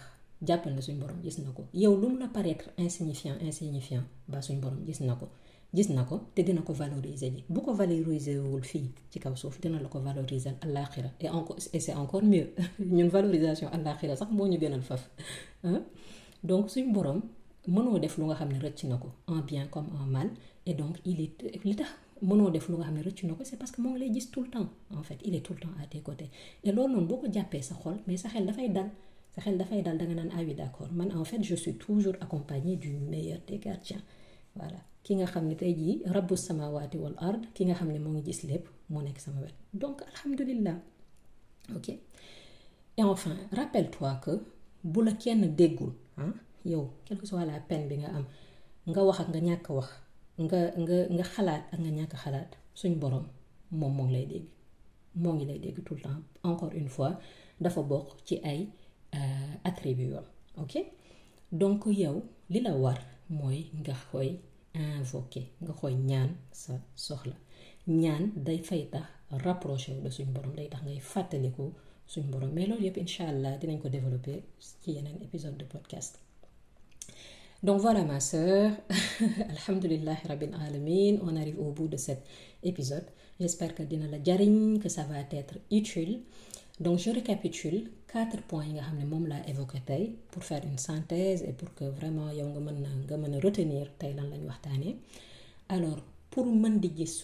jàppal 0.47 0.73
na 0.75 0.81
suñ 0.81 0.97
borom 0.99 1.17
gis 1.23 1.37
na 1.39 1.51
ko. 1.51 1.63
Yow 1.73 1.95
lu 2.01 2.07
mu 2.09 2.17
la 2.19 2.27
paraître 2.27 2.69
insignifiant 2.77 3.35
insignifiant 3.41 4.03
ba 4.27 4.41
suñ 4.41 4.59
borom 4.59 4.79
gis 4.87 4.99
na 5.01 5.15
ko. 5.15 5.27
Gis 5.73 5.89
na 5.89 6.03
ko 6.03 6.19
te 6.35 6.41
dina 6.43 6.61
ko 6.61 6.73
valoriser 6.73 7.31
ji. 7.31 7.43
Bu 7.49 7.61
ko 7.61 7.73
valoriser 7.73 8.39
wul 8.43 8.63
fii 8.63 8.91
ci 9.11 9.19
kaw 9.19 9.35
suuf 9.35 9.59
dina 9.61 9.79
la 9.79 9.87
ko 9.87 9.99
valoriser 9.99 10.53
àllaaxira. 10.61 11.09
Et 11.19 11.29
encore 11.29 11.57
et 11.73 11.79
c'est 11.79 11.93
encore 11.93 12.23
mieux. 12.23 12.49
Ñun 12.79 13.07
valorisation 13.07 13.67
àllaaxira 13.69 14.15
sax 14.15 14.29
moo 14.31 14.47
ñu 14.47 14.57
gënal 14.59 14.81
faf. 14.81 15.09
Donc 16.43 16.69
suñ 16.69 16.91
borom 16.91 17.21
mënoo 17.67 17.99
def 17.99 18.17
lu 18.17 18.25
nga 18.25 18.35
xam 18.35 18.49
ne 18.51 18.59
rëcc 18.59 18.83
na 18.89 18.97
ko 18.97 19.09
en 19.27 19.39
bien 19.41 19.67
comme 19.67 19.87
en 20.01 20.05
mal. 20.05 20.29
Et 20.65 20.73
donc 20.73 20.97
il 21.05 21.21
est 21.21 21.63
li 21.63 21.75
tax 21.75 21.89
mënoo 22.21 22.49
def 22.51 22.67
lu 22.69 22.75
nga 22.77 22.85
xam 22.85 22.95
ne 22.97 23.01
rëcc 23.03 23.23
na 23.23 23.33
ko 23.33 23.43
c'est 23.43 23.57
parce 23.57 23.71
que 23.71 23.81
moo 23.81 23.91
ngi 23.91 23.99
lay 23.99 24.13
gis 24.13 24.27
tout 24.31 24.43
le 24.43 24.49
temps 24.49 24.69
en 24.95 25.03
fait 25.03 25.19
il 25.25 25.33
est 25.35 25.41
tout 25.41 25.53
le 25.53 25.59
temps 25.59 25.75
à 25.81 25.85
tes 25.87 26.01
côtés. 26.01 26.29
Et 26.63 26.71
loolu 26.71 26.93
noonu 26.93 27.07
boo 27.07 27.17
ko 27.17 27.27
jàppee 27.31 27.61
sa 27.61 27.75
xol 27.75 27.97
mais 28.07 28.17
sa 28.17 28.29
xel 28.29 28.45
dafay 28.45 28.69
dal 28.69 28.89
sa 29.33 29.41
xel 29.41 29.57
dafay 29.57 29.81
dal 29.81 29.97
da 29.97 30.05
nga 30.05 30.15
naan 30.15 30.29
ah 30.35 30.41
oui 30.45 30.53
d'accord. 30.53 30.89
Man 30.91 31.11
en 31.15 31.23
fait 31.25 31.41
je 31.43 31.55
suis 31.55 31.75
toujours 31.75 32.13
accompagné 32.21 32.75
du 32.75 32.91
meilleur 33.11 33.39
des 33.47 33.57
gardiens. 33.59 34.01
Voilà. 34.55 34.77
Ki 35.03 35.15
nga 35.15 35.25
xam 35.25 35.47
ne 35.47 35.55
tey 35.55 35.73
jii 35.73 36.03
rabbu 36.05 36.35
samawati 36.35 36.97
wal 36.97 37.15
ard 37.17 37.41
ki 37.53 37.65
nga 37.65 37.73
xam 37.75 37.91
ne 37.91 37.99
moo 37.99 38.11
ngi 38.13 38.23
gis 38.31 38.43
lépp 38.47 38.67
moo 38.89 39.01
nekk 39.01 39.19
sama 39.19 39.39
wet. 39.41 39.55
Donc 39.73 40.01
alhamdulillah. 40.11 40.75
Ok? 41.75 41.89
Et 42.97 43.03
enfin 43.03 43.35
rappelle-toi 43.51 44.19
que 44.23 44.31
bu 44.83 45.01
la 45.03 45.13
kenn 45.13 45.55
déggul 45.55 45.93
ah 46.17 46.23
yow 46.65 46.89
que 47.07 47.25
soit 47.25 47.45
la 47.45 47.59
peine 47.59 47.87
bi 47.87 47.97
nga 47.97 48.09
am 48.09 48.25
nga 48.87 49.03
wax 49.05 49.19
ak 49.21 49.29
nga 49.29 49.39
ñàkk 49.39 49.69
wax 49.69 49.89
nga 50.45 50.59
nga 50.83 50.97
nga 51.15 51.25
xalaat 51.33 51.63
encore 56.49 56.73
une 56.79 56.89
fois 56.95 57.13
dafa 57.63 57.81
bokk 57.91 58.07
ci 58.27 58.35
ay 58.51 58.59
ok? 60.63 60.73
Donc 61.59 61.81
yow 62.01 62.15
li 62.51 62.59
la 62.65 62.73
war 62.83 62.99
mooy 63.37 63.59
nga 63.81 63.93
invoquer 64.73 65.45
nga 65.63 65.73
ñaan 68.03 68.23
rapproché 69.45 69.91
de 70.03 70.09
suñ 70.15 70.29
borom 70.35 70.53
day 70.57 70.67
tax 70.71 70.81
ngay 70.85 70.99
mais 72.55 72.67
loolu 72.69 72.83
yëpp 72.87 72.97
incha 73.03 73.23
allah 73.33 73.53
épisode 75.27 75.57
de 75.61 75.65
podcast 75.73 76.13
donc 77.63 77.79
voilà 77.81 78.03
ma 78.03 78.19
sœur. 78.19 78.71
Alhamdulillah 79.49 80.17
rabbil 80.27 80.53
alamin 80.67 81.17
on 81.23 81.35
arrive 81.35 81.59
au 81.59 81.71
bout 81.71 81.87
de 81.87 81.97
cet 81.97 82.23
épisode. 82.63 83.05
J'espère 83.39 83.75
que 83.75 83.83
dina 83.83 84.07
la 84.07 84.23
jariñ 84.23 84.79
que 84.79 84.89
ça 84.89 85.03
va 85.03 85.19
être 85.31 85.55
utile. 85.71 86.21
Donc 86.79 86.97
je 86.99 87.11
récapitule 87.11 87.91
quatre 88.11 88.41
points 88.49 88.65
yi 88.65 88.73
nga 88.73 88.81
xam 88.81 88.97
ne 88.99 89.49
évoqué 89.51 89.79
pour 90.31 90.43
faire 90.43 90.63
une 90.65 90.77
synthèse 90.79 91.43
et 91.43 91.53
pour 91.53 91.73
que 91.75 91.85
vraiment 91.85 92.31
yow 92.31 92.47
nga 92.53 92.59
mën 92.59 92.77
na 92.85 92.89
nga 93.05 93.17
mën 93.17 93.33
a 93.35 93.39
retenir 93.45 93.85
tey 93.99 94.13
lan 94.17 94.27
lañ 94.31 94.43
waxtaanee. 94.49 94.95
Alors 95.69 95.99
pour 96.31 96.45
mën 96.47 96.75
di 96.79 96.89
gis 96.97 97.23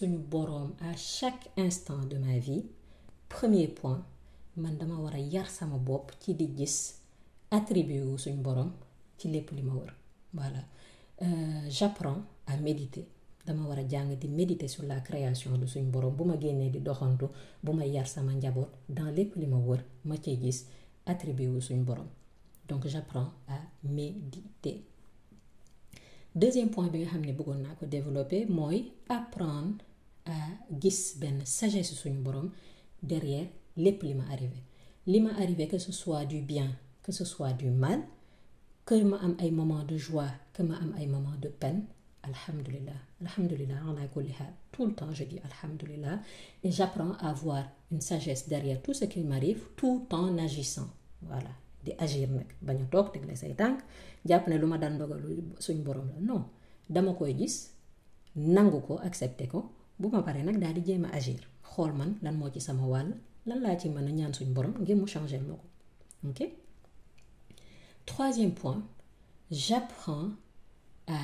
à 0.88 0.96
chaque 0.96 1.44
instant 1.56 2.02
de 2.10 2.16
ma 2.18 2.38
vie 2.38 2.64
premier 3.28 3.68
point 3.68 4.02
man 4.56 4.76
dama 4.78 4.96
war 5.04 5.16
yar 5.34 5.48
sama 5.50 5.78
bopp 5.88 6.06
ci 6.20 6.34
di 6.34 6.46
gis 6.56 6.76
attribut 7.50 8.02
wu 8.08 8.16
suñu 8.24 8.40
boroom 8.46 8.70
ci 9.18 9.26
lépp 9.32 9.50
li 9.56 9.62
ma 9.62 9.74
wër 9.80 9.92
voilà. 10.32 10.62
Euh, 11.22 11.26
j'apprends 11.68 12.22
à 12.46 12.56
méditer. 12.56 13.06
Dama 13.46 13.66
war 13.66 13.78
a 13.78 13.82
di 13.82 14.28
méditer 14.28 14.68
sur 14.68 14.82
la 14.84 15.00
création 15.00 15.56
de 15.56 15.64
suñu 15.66 15.90
boroom 15.90 16.14
bu 16.14 16.24
ma 16.24 16.36
di 16.36 16.80
doxantu 16.80 17.26
bu 17.62 17.72
yar 17.82 18.06
sama 18.06 18.32
dans 18.88 19.10
lépp 19.10 19.36
li 19.36 19.46
ma 19.46 19.56
wër 19.56 19.82
ma 20.04 20.16
ciy 20.18 20.38
gis 20.38 20.66
wu 21.06 21.60
suñu 21.60 21.82
boroom 21.82 22.08
donc 22.68 22.86
j'apprends 22.86 23.32
à 23.48 23.58
méditer. 23.84 24.84
Deuxième 26.34 26.68
point 26.68 26.88
bi 26.88 26.98
nga 26.98 27.06
xam 27.08 27.24
ne 27.24 27.32
bëggoon 27.32 27.64
ko 27.80 27.86
développer 27.86 28.44
mooy 28.44 28.92
apprendre 29.08 29.82
à 30.26 30.36
gis 30.78 31.16
benn 31.18 31.40
sagesse 31.46 31.94
suñu 31.94 32.18
boroom 32.20 32.50
derrière 33.02 33.46
lépp 33.78 34.02
li 34.02 34.12
ma 34.12 34.24
arrivé. 34.30 34.62
Li 35.06 35.20
ma 35.20 35.30
arrivé 35.38 35.68
que 35.68 35.78
ce 35.78 35.90
soit 35.90 36.26
du 36.26 36.42
bien 36.42 36.70
que 37.02 37.12
ce 37.12 37.24
soit 37.24 37.54
du 37.54 37.70
mal 37.70 38.02
que 38.88 38.96
ma 39.10 39.18
am 39.26 39.34
ay 39.42 39.50
moments 39.58 39.84
de 39.90 39.96
joie 40.06 40.32
que 40.54 40.62
ma 40.68 40.74
am 40.84 40.90
ay 40.98 41.06
moments 41.06 41.36
de 41.44 41.48
peine 41.60 41.82
alhamdulillah. 42.28 42.98
Alhamdulillah 43.20 43.80
kulli 44.14 44.32
hal. 44.38 44.52
Tout 44.72 44.86
le 44.86 44.94
temps 44.94 45.12
je 45.12 45.24
dis 45.24 45.40
alhamdulillah 45.48 46.20
et 46.64 46.70
j'apprends 46.70 47.12
à 47.20 47.32
voir 47.34 47.64
une 47.92 48.00
sagesse 48.00 48.48
derrière 48.48 48.80
tout 48.82 48.94
ce 48.94 49.04
qui 49.04 49.20
m'arrive 49.20 49.60
tout 49.76 50.06
en 50.10 50.38
agissant. 50.38 50.88
Voilà. 51.22 51.50
Di 51.84 51.92
agir 51.98 52.28
nag. 52.30 52.46
Bañ 52.62 52.78
a 52.82 52.86
toog 52.92 53.12
tegle 53.12 53.36
say 53.36 53.52
tànk 53.54 53.78
jàpp 54.28 54.48
ne 54.48 54.56
lu 54.58 54.66
ma 54.66 54.78
daan 54.78 54.96
dogalu 54.98 55.36
suñ 55.58 55.78
borom 55.86 56.08
la. 56.14 56.20
Non. 56.20 56.42
Dama 56.88 57.12
koy 57.18 57.34
gis 57.38 57.56
nangu 58.36 58.80
ko 58.86 58.94
accepter 59.08 59.48
ko. 59.48 59.60
Bu 59.98 60.08
ma 60.14 60.22
paree 60.22 60.42
nag 60.42 60.58
daal 60.62 60.74
di 60.74 60.82
jéem 60.86 61.04
a 61.04 61.10
agir. 61.18 61.42
Xool 61.70 61.92
man 61.92 62.10
lan 62.22 62.34
moo 62.38 62.50
ci 62.54 62.60
sama 62.60 62.86
wàll 62.86 63.10
lan 63.48 63.58
laa 63.64 63.76
ci 63.80 63.88
mën 63.88 64.06
a 64.08 64.12
ñaan 64.18 64.32
suñ 64.38 64.48
borom 64.56 64.74
ngir 64.80 64.96
mu 64.96 65.06
changer 65.06 65.42
ma 65.48 65.54
ok? 66.30 66.40
Troisième 68.08 68.52
point 68.54 68.82
j'apprends 69.50 70.30
à 71.06 71.20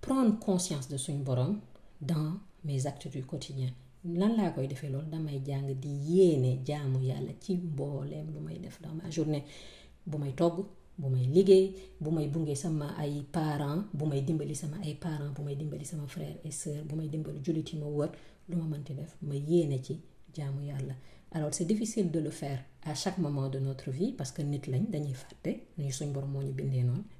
prendre 0.00 0.38
conscience 0.38 0.88
de 0.88 0.96
suñ 0.96 1.18
borom 1.28 1.58
dans 2.00 2.30
mes 2.64 2.86
actes 2.86 3.08
du 3.08 3.22
quotidien. 3.24 3.70
Lan 4.04 4.30
laa 4.38 4.50
koy 4.54 4.66
defee 4.68 4.88
loolu? 4.92 5.08
Damay 5.12 5.38
jàng 5.46 5.68
di 5.82 5.88
yéene 6.12 6.50
jaamu 6.66 6.98
yàlla 7.08 7.32
ci 7.40 7.52
mbooleem 7.56 8.26
lu 8.34 8.40
may 8.46 8.58
def 8.58 8.80
dans 8.82 8.94
ma 8.94 9.10
journée. 9.10 9.44
Bu 10.06 10.16
may 10.18 10.32
togg 10.32 10.56
bu 10.98 11.08
may 11.14 11.26
liggéey 11.34 11.74
bu 12.00 12.10
may 12.10 12.28
bunge 12.28 12.54
sama 12.54 12.86
ay 12.98 13.22
parents 13.32 13.84
bu 13.92 14.04
may 14.06 14.22
dimbali 14.22 14.54
sama 14.54 14.76
ay 14.84 14.94
parents 14.94 15.32
bu 15.36 15.42
may 15.42 15.56
dimbali 15.56 15.84
sama 15.84 16.06
frère 16.06 16.36
et 16.44 16.50
sœur 16.50 16.84
bu 16.84 16.94
may 16.96 17.08
dimbali 17.08 17.40
jullit 17.44 17.68
yi 17.72 17.78
ma 17.78 17.86
wër 17.86 18.10
lu 18.48 18.56
ma 18.56 18.64
mënti 18.72 18.94
def 18.94 19.16
ma 19.22 19.34
yéene 19.34 19.82
ci 19.82 20.00
jaamu 20.34 20.62
yàlla. 20.64 20.94
Alors 21.32 21.52
c'est 21.52 21.66
difficile 21.66 22.10
de 22.10 22.20
le 22.20 22.30
faire 22.30 22.64
à 22.84 22.94
chaque 22.94 23.18
moment 23.18 23.48
de 23.48 23.58
notre 23.58 23.90
vie 23.90 24.12
parce 24.12 24.32
que 24.32 24.42
nit 24.42 24.62
lañ 24.66 24.84
dañuy 24.90 25.14
fàtte 25.14 25.50
ñu 25.78 25.90
suñ 25.92 26.12
borom 26.12 26.32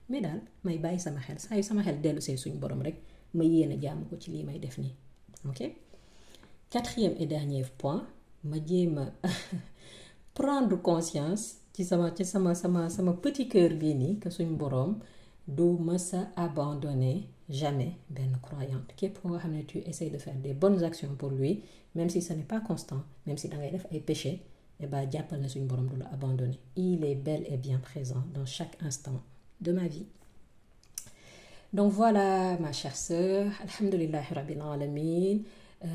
mais 0.09 0.23
may 0.65 0.99
sama 0.99 1.21
xel 1.21 1.63
sama 1.65 1.83
xel 1.83 2.39
suñ 2.39 2.55
borom 2.59 2.81
rek 2.83 2.97
ma 3.35 3.45
ok? 5.49 5.61
Quatrième 6.71 7.15
et 7.19 7.27
dernier 7.27 7.65
point 7.79 8.07
ma 8.45 8.57
prendre 10.35 10.77
conscience 10.83 11.57
ci 11.75 11.85
sama 11.85 12.11
ci 12.17 12.25
sama 12.25 12.55
sama 12.55 12.89
sama 12.89 13.13
petit 13.15 13.49
cœur 13.49 13.71
que 14.21 14.31
suñ 14.31 14.57
a 16.13 16.45
abandonner 16.45 17.29
jamais 17.49 17.97
benn 18.09 18.39
croyante. 18.43 18.95
Képp 18.97 19.19
ko 19.23 19.37
tu 19.67 19.79
essaies 19.85 20.11
de 20.11 20.19
faire 20.19 20.37
des 20.37 20.55
bonnes 20.55 20.83
actions 20.85 21.15
pour 21.19 21.31
lui 21.31 21.63
même 21.95 22.09
si 22.09 22.23
ce 22.23 22.33
n'est 22.33 22.45
pas 22.47 22.61
constant 22.61 23.03
même 23.27 23.37
si 23.37 23.49
da 23.49 23.57
ngay 23.57 23.71
def 23.73 23.87
ay 23.93 24.01
péchés 24.01 24.41
la 24.81 26.07
abandonner 26.13 26.59
il 26.77 27.05
est 27.05 27.15
bel 27.15 27.45
et 27.49 27.57
bien 27.57 27.79
présent 27.79 28.23
dans 28.35 28.47
chaque 28.47 28.77
instant 28.83 29.21
de 29.61 29.73
ma 29.73 29.87
vie 29.87 30.07
donc 31.73 31.93
voilà 31.93 32.59
ma 32.59 32.73
chère 32.73 32.97
sœur 32.97 33.47
alhamdulillahi 33.63 34.35
rabbil 34.35 34.61
alamin 34.61 35.39
Euh, 35.83 35.89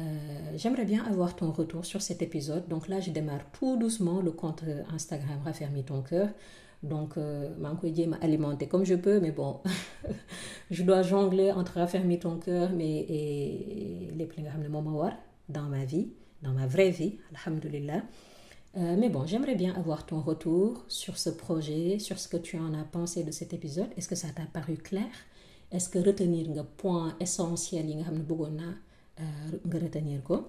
j'aimerais 0.55 0.85
bien 0.85 1.03
avoir 1.05 1.35
ton 1.35 1.51
retour 1.51 1.85
sur 1.85 2.01
cet 2.01 2.21
épisode. 2.21 2.67
Donc 2.67 2.87
là, 2.87 2.99
je 2.99 3.11
démarre 3.11 3.45
tout 3.51 3.77
doucement 3.77 4.19
le 4.21 4.31
compte 4.31 4.63
Instagram 4.91 5.39
Raffermi 5.45 5.83
ton 5.83 6.01
cœur. 6.01 6.29
Donc, 6.83 7.17
maa 7.17 7.71
ngi 7.73 7.79
koy 7.81 7.93
jéem 7.95 8.13
a 8.13 8.17
alimenter 8.25 8.67
comme 8.67 8.83
je 8.85 8.95
peux, 8.95 9.19
mais 9.19 9.31
bon, 9.31 9.61
je 10.71 10.83
dois 10.83 11.01
jongler 11.01 11.51
entre 11.51 11.79
Raffermi 11.79 12.19
ton 12.19 12.37
cœur 12.37 12.69
mais 12.71 13.05
et 13.09 14.11
lépp 14.17 14.33
li 14.33 14.43
nga 14.43 14.51
xam 14.51 14.63
dans 15.49 15.63
ma 15.69 15.85
vie, 15.85 16.09
dans 16.43 16.51
ma 16.53 16.67
vraie 16.67 16.91
vie, 16.91 17.17
alhamdulillah. 17.33 18.03
Euh, 18.77 18.95
mais 18.97 19.09
bon, 19.09 19.25
j'aimerais 19.25 19.55
bien 19.55 19.73
avoir 19.75 20.05
ton 20.05 20.19
retour 20.19 20.83
sur 20.89 21.17
ce 21.17 21.29
projet, 21.29 21.97
sur 21.99 22.19
ce 22.19 22.27
que 22.27 22.37
tu 22.37 22.57
en 22.57 22.73
as 22.73 22.83
pensé 22.83 23.23
de 23.23 23.31
cet 23.31 23.53
épisode. 23.53 23.87
Est-ce 23.95 24.09
que 24.09 24.15
ça 24.15 24.27
t'a 24.29 24.45
paru 24.45 24.75
clair? 24.75 25.07
Est-ce 25.71 25.89
que 25.89 25.99
retenir 25.99 26.49
nga 26.49 26.63
point 26.63 27.15
essentiel 27.19 27.85
ko? 30.23 30.47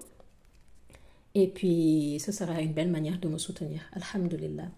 Et 1.35 1.47
puis 1.47 2.19
ce 2.19 2.31
sera 2.31 2.61
une 2.61 2.73
belle 2.73 2.91
manière 2.91 3.19
de 3.19 3.27
me 3.27 3.37
soutenir. 3.37 3.81
Alhamdulillah. 3.93 4.69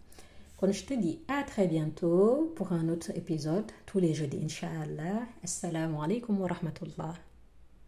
Kon 0.57 0.71
je 0.71 0.83
te 0.83 0.93
dis 0.93 1.19
à 1.27 1.43
très 1.43 1.67
bientôt 1.67 2.51
pour 2.55 2.73
un 2.73 2.89
autre 2.89 3.11
épisode 3.15 3.71
tous 3.85 3.99
les 3.99 4.13
jeudis 4.13 4.41
inch'Allah 4.43 5.21
assalamu 5.41 5.95
alaikum 6.03 6.39
wa 6.41 6.47
rahmatullah 6.49 7.28